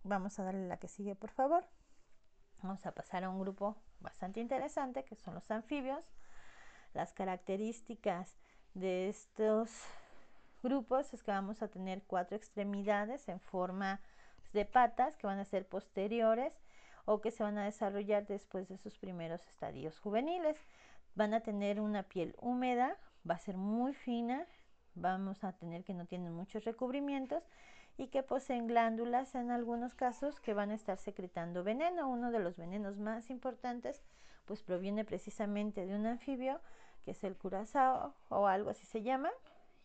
Vamos 0.05 0.39
a 0.39 0.45
darle 0.45 0.67
la 0.67 0.79
que 0.79 0.89
sigue, 0.89 1.15
por 1.15 1.31
favor. 1.31 1.65
Vamos 2.63 2.85
a 2.87 2.93
pasar 2.93 3.25
a 3.25 3.31
un 3.31 3.41
grupo 3.41 3.77
bastante 4.01 4.41
interesante 4.41 5.05
que 5.05 5.17
son 5.17 5.35
los 5.35 5.51
anfibios. 5.51 6.05
Las 6.95 7.13
características 7.13 8.37
de 8.75 9.09
estos 9.09 9.71
grupos 10.63 11.13
es 11.13 11.23
que 11.23 11.31
vamos 11.31 11.63
a 11.63 11.69
tener 11.69 12.03
cuatro 12.05 12.37
extremidades 12.37 13.29
en 13.29 13.41
forma 13.41 14.01
de 14.53 14.65
patas 14.65 15.17
que 15.17 15.27
van 15.27 15.39
a 15.39 15.45
ser 15.45 15.67
posteriores 15.67 16.53
o 17.05 17.21
que 17.21 17.31
se 17.31 17.43
van 17.43 17.59
a 17.59 17.65
desarrollar 17.65 18.27
después 18.27 18.69
de 18.69 18.79
sus 18.79 18.99
primeros 18.99 19.47
estadios 19.47 19.99
juveniles. 19.99 20.57
Van 21.15 21.35
a 21.35 21.41
tener 21.41 21.81
una 21.81 22.05
piel 22.05 22.35
húmeda, 22.39 22.97
va 23.29 23.35
a 23.35 23.39
ser 23.39 23.57
muy 23.57 23.93
fina, 23.95 24.47
vamos 24.95 25.45
a 25.45 25.53
tener 25.53 25.85
que 25.85 25.95
no 25.95 26.07
tienen 26.07 26.33
muchos 26.33 26.65
recubrimientos 26.65 27.43
y 27.97 28.09
que 28.09 28.23
poseen 28.23 28.67
glándulas 28.67 29.35
en 29.35 29.51
algunos 29.51 29.95
casos 29.95 30.41
que 30.41 30.55
van 30.55 30.71
a 30.71 30.75
estar 30.75 30.99
secretando 30.99 31.65
veneno. 31.65 32.09
Uno 32.09 32.31
de 32.31 32.39
los 32.39 32.57
venenos 32.57 32.99
más 32.99 33.31
importantes 33.31 34.03
pues 34.47 34.63
proviene 34.63 35.05
precisamente 35.05 35.87
de 35.87 35.95
un 35.95 36.07
anfibio 36.07 36.61
que 37.05 37.13
es 37.13 37.25
el 37.25 37.37
curazao 37.37 38.15
o 38.29 38.47
algo 38.47 38.71
así 38.71 38.87
se 38.87 39.03
llama 39.03 39.31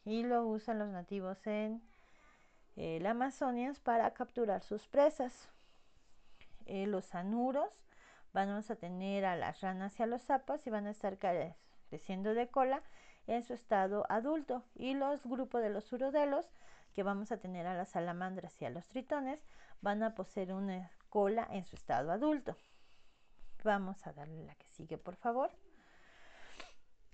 y 0.06 0.24
lo 0.24 0.46
usan 0.46 0.80
los 0.80 0.90
nativos 0.90 1.46
en 1.48 1.82
eh, 2.76 3.00
la 3.02 3.12
Amazonia 3.12 3.74
para 3.84 4.14
capturar 4.14 4.62
sus 4.64 4.88
presas. 4.88 5.50
Eh, 6.66 6.86
los 6.86 7.16
anuros 7.16 7.70
vamos 8.34 8.70
a 8.70 8.76
tener 8.76 9.26
a 9.26 9.36
las 9.36 9.62
ranas 9.62 10.00
y 10.00 10.04
a 10.04 10.06
los 10.06 10.22
sapos 10.22 10.66
y 10.68 10.70
van 10.70 10.86
a 10.86 10.92
estar 10.92 11.18
creciendo 11.90 12.34
de 12.34 12.48
cola 12.48 12.82
en 13.28 13.44
su 13.44 13.54
estado 13.54 14.06
adulto 14.10 14.64
y 14.76 14.94
los 14.94 15.24
grupos 15.24 15.62
de 15.62 15.70
los 15.70 15.92
urodelos 15.94 16.50
que 16.94 17.04
vamos 17.04 17.32
a 17.32 17.38
tener 17.38 17.68
a 17.68 17.76
las 17.76 17.90
salamandras 17.90 18.60
y 18.62 18.66
a 18.66 18.70
los 18.70 18.88
tritones 18.88 19.40
van 19.82 20.02
a 20.02 20.16
poseer 20.16 20.54
una 20.54 20.90
cola 21.10 21.48
en 21.52 21.66
su 21.66 21.76
estado 21.76 22.12
adulto. 22.12 22.56
Vamos 23.64 24.08
a 24.08 24.14
darle 24.14 24.44
la 24.44 24.56
que 24.56 24.68
sigue, 24.70 24.98
por 24.98 25.16
favor. 25.16 25.52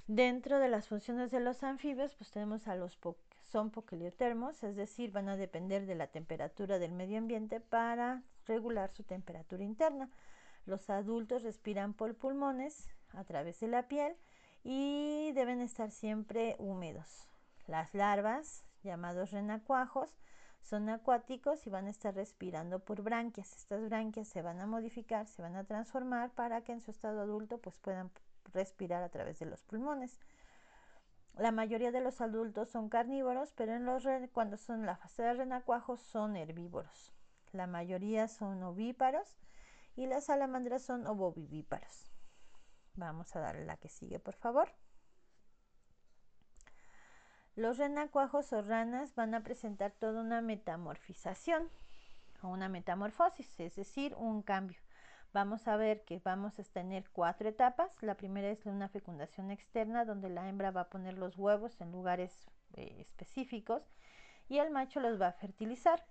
Dentro 0.08 0.60
de 0.60 0.70
las 0.70 0.88
funciones 0.88 1.32
de 1.32 1.40
los 1.40 1.64
anfibios, 1.64 2.14
pues 2.16 2.30
tenemos 2.32 2.68
a 2.68 2.76
los 2.76 2.98
son 3.46 3.70
poquiliotermos, 3.70 4.64
es 4.64 4.76
decir, 4.76 5.12
van 5.12 5.30
a 5.30 5.38
depender 5.38 5.86
de 5.86 5.96
la 5.96 6.08
temperatura 6.08 6.80
del 6.80 6.92
medio 6.92 7.18
ambiente 7.18 7.60
para 7.60 8.24
regular 8.48 8.92
su 8.92 9.04
temperatura 9.04 9.64
interna. 9.64 10.10
Los 10.66 10.90
adultos 10.90 11.44
respiran 11.44 11.94
por 11.94 12.16
pulmones 12.16 12.90
a 13.14 13.24
través 13.24 13.60
de 13.60 13.68
la 13.68 13.88
piel 13.88 14.16
y 14.64 15.32
deben 15.34 15.62
estar 15.62 15.92
siempre 15.92 16.56
húmedos. 16.60 17.28
Las 17.68 17.94
larvas, 17.94 18.64
llamados 18.84 19.32
renacuajos, 19.32 20.10
son 20.62 20.90
acuáticos 20.90 21.68
y 21.68 21.70
van 21.70 21.88
a 21.88 21.90
estar 21.90 22.16
respirando 22.16 22.80
por 22.80 23.02
branquias. 23.02 23.54
Estas 23.56 23.84
branquias 23.84 24.28
se 24.28 24.42
van 24.42 24.62
a 24.62 24.66
modificar, 24.66 25.28
se 25.28 25.42
van 25.42 25.56
a 25.56 25.66
transformar 25.66 26.32
para 26.32 26.62
que 26.62 26.72
en 26.72 26.82
su 26.82 26.92
estado 26.92 27.22
adulto 27.22 27.58
pues 27.58 27.78
puedan 27.78 28.12
respirar 28.54 29.04
a 29.04 29.10
través 29.10 29.40
de 29.40 29.46
los 29.46 29.62
pulmones. 29.64 30.20
La 31.36 31.52
mayoría 31.52 31.92
de 31.92 32.00
los 32.00 32.22
adultos 32.22 32.70
son 32.70 32.90
carnívoros, 32.90 33.52
pero 33.54 33.74
en 33.74 33.86
los 33.86 34.06
cuando 34.32 34.58
son 34.58 34.86
la 34.86 34.96
fase 34.96 35.24
de 35.24 35.34
renacuajos 35.34 36.00
son 36.02 36.38
herbívoros. 36.38 37.12
La 37.52 37.68
mayoría 37.68 38.28
son 38.28 38.64
ovíparos 38.64 39.38
y 39.96 40.08
las 40.08 40.26
salamandras 40.26 40.84
son 40.84 41.06
ovovivíparos. 41.08 42.13
Vamos 42.96 43.36
a 43.36 43.40
darle 43.40 43.66
la 43.66 43.78
que 43.78 43.90
sigue, 43.90 44.20
por 44.20 44.36
favor. 44.36 44.70
Los 47.56 47.78
renacuajos 47.78 48.52
o 48.54 48.62
ranas 48.62 49.14
van 49.16 49.36
a 49.36 49.44
presentar 49.44 49.92
toda 49.92 50.22
una 50.22 50.42
metamorfización. 50.42 51.70
a 52.42 52.48
una 52.48 52.68
metamorfosis, 52.68 53.60
es 53.60 53.76
decir, 53.76 54.14
un 54.16 54.42
cambio. 54.42 54.80
Vamos 55.34 55.68
a 55.68 55.78
ver 55.78 56.04
que 56.04 56.20
vamos 56.20 56.60
a 56.60 56.64
tener 56.64 57.10
cuatro 57.12 57.48
etapas. 57.50 57.92
La 58.02 58.16
primera 58.16 58.50
es 58.50 58.66
una 58.66 58.90
fecundación 58.90 59.50
externa, 59.50 60.06
donde 60.06 60.30
la 60.30 60.48
hembra 60.50 60.72
va 60.72 60.82
a 60.82 60.90
poner 60.90 61.18
los 61.18 61.38
huevos 61.38 61.80
en 61.82 61.92
lugares 61.92 62.48
eh, 62.74 62.98
específicos 63.00 63.84
y 64.50 64.60
el 64.60 64.70
macho 64.72 65.00
los 65.00 65.20
va 65.20 65.28
a 65.28 65.34
fertilizar. 65.34 66.06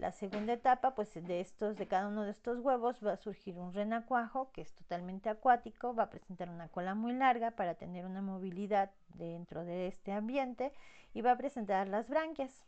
La 0.00 0.12
segunda 0.12 0.54
etapa, 0.54 0.94
pues 0.94 1.12
de 1.12 1.40
estos, 1.42 1.76
de 1.76 1.86
cada 1.86 2.08
uno 2.08 2.22
de 2.22 2.30
estos 2.30 2.58
huevos 2.60 3.04
va 3.04 3.12
a 3.12 3.16
surgir 3.18 3.58
un 3.58 3.74
renacuajo 3.74 4.50
que 4.50 4.62
es 4.62 4.72
totalmente 4.72 5.28
acuático, 5.28 5.94
va 5.94 6.04
a 6.04 6.08
presentar 6.08 6.48
una 6.48 6.68
cola 6.68 6.94
muy 6.94 7.12
larga 7.12 7.50
para 7.50 7.74
tener 7.74 8.06
una 8.06 8.22
movilidad 8.22 8.92
dentro 9.08 9.62
de 9.62 9.88
este 9.88 10.12
ambiente 10.12 10.72
y 11.12 11.20
va 11.20 11.32
a 11.32 11.36
presentar 11.36 11.86
las 11.86 12.08
branquias. 12.08 12.64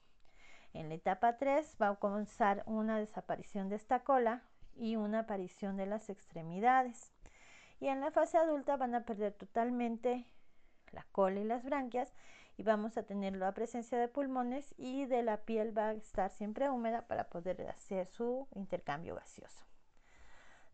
En 0.74 0.90
la 0.90 0.94
etapa 0.94 1.38
3 1.38 1.78
va 1.80 1.88
a 1.88 1.96
comenzar 1.96 2.64
una 2.66 2.98
desaparición 2.98 3.70
de 3.70 3.76
esta 3.76 4.00
cola 4.00 4.42
y 4.76 4.96
una 4.96 5.20
aparición 5.20 5.78
de 5.78 5.86
las 5.86 6.10
extremidades. 6.10 7.14
Y 7.80 7.88
en 7.88 8.02
la 8.02 8.10
fase 8.10 8.36
adulta 8.36 8.76
van 8.76 8.94
a 8.94 9.06
perder 9.06 9.32
totalmente 9.32 10.26
la 10.90 11.06
cola 11.12 11.40
y 11.40 11.44
las 11.44 11.64
branquias 11.64 12.12
y 12.62 12.64
vamos 12.64 12.96
a 12.96 13.02
tener 13.02 13.34
la 13.34 13.52
presencia 13.54 13.98
de 13.98 14.06
pulmones 14.06 14.72
y 14.78 15.06
de 15.06 15.24
la 15.24 15.38
piel 15.38 15.76
va 15.76 15.88
a 15.88 15.94
estar 15.94 16.30
siempre 16.30 16.70
húmeda 16.70 17.08
para 17.08 17.28
poder 17.28 17.60
hacer 17.68 18.06
su 18.06 18.46
intercambio 18.54 19.16
gaseoso. 19.16 19.66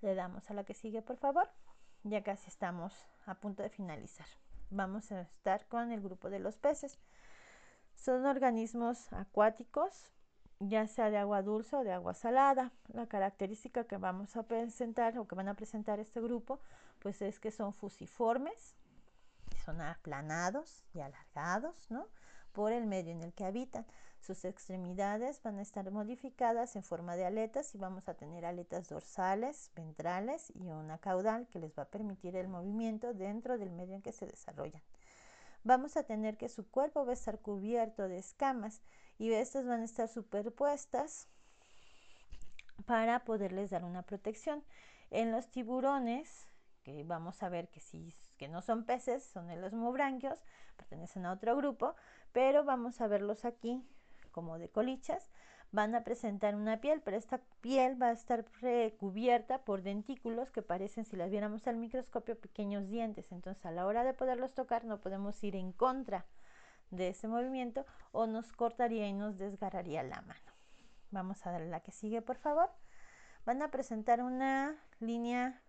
Le 0.02 0.14
damos 0.14 0.50
a 0.50 0.52
la 0.52 0.64
que 0.64 0.74
sigue, 0.74 1.00
por 1.00 1.16
favor. 1.16 1.48
Ya 2.04 2.22
casi 2.22 2.50
estamos 2.50 2.92
a 3.24 3.36
punto 3.36 3.62
de 3.62 3.70
finalizar. 3.70 4.26
Vamos 4.68 5.10
a 5.12 5.22
estar 5.22 5.66
con 5.68 5.90
el 5.90 6.02
grupo 6.02 6.28
de 6.28 6.40
los 6.40 6.58
peces. 6.58 6.98
Son 7.94 8.26
organismos 8.26 9.10
acuáticos, 9.14 10.12
ya 10.60 10.86
sea 10.86 11.08
de 11.08 11.16
agua 11.16 11.40
dulce 11.40 11.74
o 11.74 11.84
de 11.84 11.94
agua 11.94 12.12
salada. 12.12 12.70
La 12.88 13.06
característica 13.06 13.84
que 13.84 13.96
vamos 13.96 14.36
a 14.36 14.42
presentar 14.42 15.18
o 15.18 15.26
que 15.26 15.36
van 15.36 15.48
a 15.48 15.54
presentar 15.54 16.00
este 16.00 16.20
grupo, 16.20 16.60
pues 16.98 17.22
es 17.22 17.40
que 17.40 17.50
son 17.50 17.72
fusiformes, 17.72 18.76
son 19.68 19.82
aplanados 19.82 20.82
y 20.94 21.00
alargados, 21.00 21.90
¿no? 21.90 22.06
Por 22.52 22.72
el 22.72 22.86
medio 22.86 23.12
en 23.12 23.22
el 23.22 23.34
que 23.34 23.44
habitan. 23.44 23.84
Sus 24.18 24.46
extremidades 24.46 25.42
van 25.42 25.58
a 25.58 25.62
estar 25.62 25.90
modificadas 25.90 26.74
en 26.74 26.82
forma 26.82 27.16
de 27.16 27.26
aletas 27.26 27.74
y 27.74 27.78
vamos 27.78 28.08
a 28.08 28.14
tener 28.14 28.46
aletas 28.46 28.88
dorsales, 28.88 29.70
ventrales 29.76 30.50
y 30.54 30.70
una 30.70 30.96
caudal 30.96 31.46
que 31.48 31.58
les 31.58 31.78
va 31.78 31.82
a 31.82 31.90
permitir 31.90 32.34
el 32.34 32.48
movimiento 32.48 33.12
dentro 33.12 33.58
del 33.58 33.70
medio 33.70 33.94
en 33.94 34.00
que 34.00 34.12
se 34.12 34.24
desarrollan. 34.24 34.82
Vamos 35.64 35.98
a 35.98 36.04
tener 36.04 36.38
que 36.38 36.48
su 36.48 36.66
cuerpo 36.66 37.04
va 37.04 37.10
a 37.10 37.20
estar 37.20 37.38
cubierto 37.38 38.08
de 38.08 38.16
escamas 38.16 38.80
y 39.18 39.32
estas 39.34 39.66
van 39.66 39.82
a 39.82 39.84
estar 39.84 40.08
superpuestas 40.08 41.28
para 42.86 43.22
poderles 43.22 43.68
dar 43.68 43.84
una 43.84 44.00
protección. 44.00 44.64
En 45.10 45.30
los 45.30 45.50
tiburones, 45.50 46.46
que 46.84 47.04
vamos 47.04 47.42
a 47.42 47.50
ver 47.50 47.68
que 47.68 47.80
sí 47.80 48.14
que 48.38 48.48
no 48.48 48.62
son 48.62 48.84
peces, 48.84 49.22
son 49.22 49.48
los 49.60 49.72
mobranquios, 49.74 50.40
pertenecen 50.76 51.26
a 51.26 51.32
otro 51.32 51.56
grupo, 51.56 51.94
pero 52.32 52.64
vamos 52.64 53.00
a 53.00 53.08
verlos 53.08 53.44
aquí 53.44 53.84
como 54.30 54.58
de 54.58 54.70
colichas. 54.70 55.30
Van 55.70 55.94
a 55.94 56.02
presentar 56.02 56.54
una 56.54 56.80
piel, 56.80 57.02
pero 57.02 57.18
esta 57.18 57.42
piel 57.60 58.00
va 58.00 58.06
a 58.06 58.12
estar 58.12 58.46
recubierta 58.62 59.58
por 59.64 59.82
dentículos 59.82 60.50
que 60.50 60.62
parecen, 60.62 61.04
si 61.04 61.14
las 61.16 61.30
viéramos 61.30 61.66
al 61.66 61.76
microscopio, 61.76 62.40
pequeños 62.40 62.88
dientes. 62.88 63.30
Entonces, 63.32 63.66
a 63.66 63.70
la 63.70 63.84
hora 63.84 64.02
de 64.02 64.14
poderlos 64.14 64.54
tocar, 64.54 64.86
no 64.86 65.00
podemos 65.00 65.44
ir 65.44 65.56
en 65.56 65.72
contra 65.72 66.24
de 66.90 67.08
ese 67.08 67.28
movimiento 67.28 67.84
o 68.12 68.26
nos 68.26 68.50
cortaría 68.52 69.06
y 69.08 69.12
nos 69.12 69.36
desgarraría 69.36 70.02
la 70.02 70.22
mano. 70.22 70.52
Vamos 71.10 71.46
a 71.46 71.52
darle 71.52 71.68
la 71.68 71.80
que 71.80 71.92
sigue, 71.92 72.22
por 72.22 72.36
favor. 72.36 72.70
Van 73.44 73.60
a 73.60 73.70
presentar 73.70 74.22
una 74.22 74.74
línea 75.00 75.60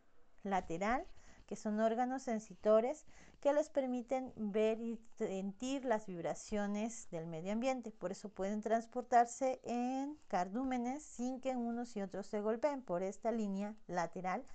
lateral 0.43 1.05
que 1.49 1.55
son 1.55 1.79
órganos 1.79 2.21
sensitores 2.21 3.07
que 3.41 3.51
les 3.53 3.69
permiten 3.69 4.31
ver 4.35 4.79
y 4.79 4.99
sentir 5.17 5.83
las 5.83 6.05
vibraciones 6.05 7.09
del 7.09 7.25
medio 7.25 7.51
ambiente. 7.51 7.89
Por 7.89 8.11
eso 8.11 8.29
pueden 8.29 8.61
transportarse 8.61 9.59
en 9.63 10.15
cardúmenes 10.27 11.01
sin 11.01 11.41
que 11.41 11.55
unos 11.55 11.97
y 11.97 12.03
otros 12.03 12.27
se 12.27 12.39
golpeen 12.39 12.83
por 12.83 13.01
esta 13.01 13.31
línea 13.31 13.73
lateral 13.87 14.45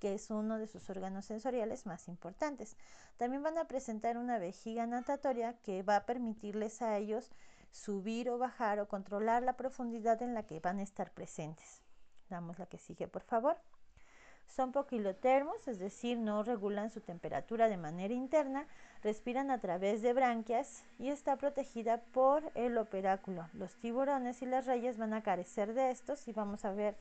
que 0.00 0.14
es 0.14 0.30
uno 0.30 0.58
de 0.58 0.68
sus 0.68 0.88
órganos 0.88 1.26
sensoriales 1.26 1.84
más 1.84 2.08
importantes. 2.08 2.78
También 3.18 3.42
van 3.42 3.58
a 3.58 3.66
presentar 3.66 4.16
una 4.16 4.38
vejiga 4.38 4.86
natatoria 4.86 5.52
que 5.62 5.82
va 5.82 5.96
a 5.96 6.06
permitirles 6.06 6.80
a 6.80 6.96
ellos 6.96 7.30
subir 7.72 8.30
o 8.30 8.38
bajar 8.38 8.80
o 8.80 8.88
controlar 8.88 9.42
la 9.42 9.58
profundidad 9.58 10.22
en 10.22 10.32
la 10.32 10.44
que 10.44 10.60
van 10.60 10.78
a 10.78 10.82
estar 10.82 11.10
presentes. 11.12 11.82
Damos 12.30 12.58
la 12.58 12.64
que 12.64 12.78
sigue, 12.78 13.06
por 13.06 13.22
favor. 13.22 13.58
Son 14.48 14.72
poquilotermos, 14.72 15.68
es 15.68 15.78
decir, 15.78 16.18
no 16.18 16.42
regulan 16.42 16.90
su 16.90 17.00
temperatura 17.00 17.68
de 17.68 17.76
manera 17.76 18.14
interna, 18.14 18.66
respiran 19.02 19.50
a 19.50 19.58
través 19.58 20.02
de 20.02 20.12
branquias 20.12 20.82
y 20.98 21.08
está 21.08 21.36
protegida 21.36 22.00
por 22.12 22.42
el 22.54 22.76
operáculo. 22.78 23.46
Los 23.52 23.76
tiburones 23.76 24.42
y 24.42 24.46
las 24.46 24.66
rayas 24.66 24.96
van 24.96 25.14
a 25.14 25.22
carecer 25.22 25.74
de 25.74 25.90
estos 25.90 26.26
y 26.26 26.32
vamos 26.32 26.64
a 26.64 26.72
ver 26.72 26.96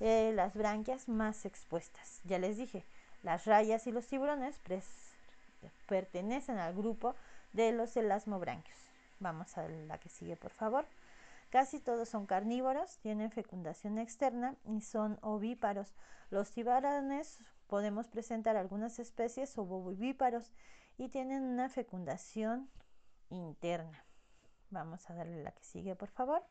eh, 0.00 0.32
las 0.34 0.54
branquias 0.54 1.08
más 1.08 1.44
expuestas. 1.44 2.20
Ya 2.24 2.38
les 2.38 2.56
dije, 2.56 2.84
las 3.22 3.44
rayas 3.44 3.86
y 3.86 3.92
los 3.92 4.06
tiburones 4.06 4.58
pertenecen 5.86 6.58
al 6.58 6.74
grupo 6.74 7.14
de 7.52 7.72
los 7.72 7.96
elasmobranquios. 7.96 8.78
Vamos 9.20 9.56
a 9.58 9.68
la 9.68 9.98
que 9.98 10.08
sigue, 10.08 10.36
por 10.36 10.50
favor. 10.50 10.84
Casi 11.54 11.78
todos 11.78 12.08
son 12.08 12.26
carnívoros, 12.26 12.98
tienen 12.98 13.30
fecundación 13.30 13.98
externa 13.98 14.56
y 14.64 14.80
son 14.80 15.20
ovíparos. 15.22 15.94
Los 16.28 16.50
tiburones 16.50 17.38
podemos 17.68 18.08
presentar 18.08 18.56
algunas 18.56 18.98
especies 18.98 19.56
ovovivíparos 19.56 20.52
y 20.98 21.10
tienen 21.10 21.44
una 21.44 21.68
fecundación 21.68 22.68
interna. 23.30 24.04
Vamos 24.70 25.08
a 25.08 25.14
darle 25.14 25.44
la 25.44 25.52
que 25.52 25.62
sigue, 25.62 25.94
por 25.94 26.08
favor. 26.08 26.42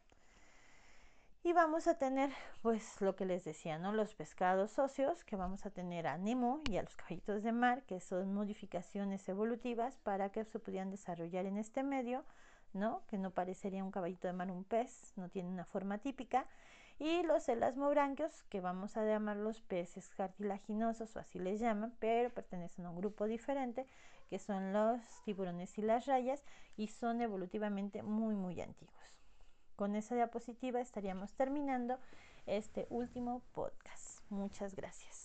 Y 1.43 1.51
vamos 1.51 1.87
a 1.87 1.97
tener, 1.97 2.31
pues, 2.61 3.01
lo 3.01 3.17
que 3.17 3.25
les 3.25 3.43
decía, 3.43 3.77
¿no? 3.77 3.91
Los 3.91 4.15
pescados 4.15 4.71
socios, 4.71 5.25
que 5.25 5.35
vamos 5.35 5.65
a 5.65 5.69
tener 5.69 6.07
a 6.07 6.17
Nemo 6.17 6.61
y 6.69 6.77
a 6.77 6.81
los 6.81 6.95
caballitos 6.95 7.43
de 7.43 7.51
mar, 7.51 7.83
que 7.83 7.99
son 7.99 8.33
modificaciones 8.33 9.27
evolutivas 9.27 9.97
para 9.97 10.31
que 10.31 10.45
se 10.45 10.59
pudieran 10.59 10.91
desarrollar 10.91 11.45
en 11.45 11.57
este 11.57 11.83
medio. 11.83 12.23
¿No? 12.73 13.01
Que 13.07 13.17
no 13.17 13.31
parecería 13.31 13.83
un 13.83 13.91
caballito 13.91 14.27
de 14.27 14.33
mar 14.33 14.51
un 14.51 14.63
pez, 14.63 15.13
no 15.15 15.29
tiene 15.29 15.49
una 15.49 15.65
forma 15.65 15.97
típica. 15.99 16.45
Y 16.99 17.23
los 17.23 17.49
elasmobranquios, 17.49 18.43
que 18.43 18.61
vamos 18.61 18.97
a 18.97 19.05
llamar 19.05 19.37
los 19.37 19.61
peces 19.61 20.09
cartilaginosos 20.09 21.15
o 21.15 21.19
así 21.19 21.39
les 21.39 21.59
llaman, 21.59 21.93
pero 21.99 22.29
pertenecen 22.29 22.85
a 22.85 22.91
un 22.91 22.97
grupo 22.97 23.25
diferente, 23.25 23.87
que 24.29 24.39
son 24.39 24.73
los 24.73 25.01
tiburones 25.25 25.77
y 25.77 25.81
las 25.81 26.05
rayas, 26.05 26.43
y 26.77 26.87
son 26.87 27.21
evolutivamente 27.21 28.03
muy, 28.03 28.35
muy 28.35 28.61
antiguos. 28.61 28.93
Con 29.75 29.95
esa 29.95 30.15
diapositiva 30.15 30.81
estaríamos 30.81 31.33
terminando 31.33 31.99
este 32.45 32.85
último 32.89 33.41
podcast. 33.53 34.21
Muchas 34.29 34.75
gracias. 34.75 35.22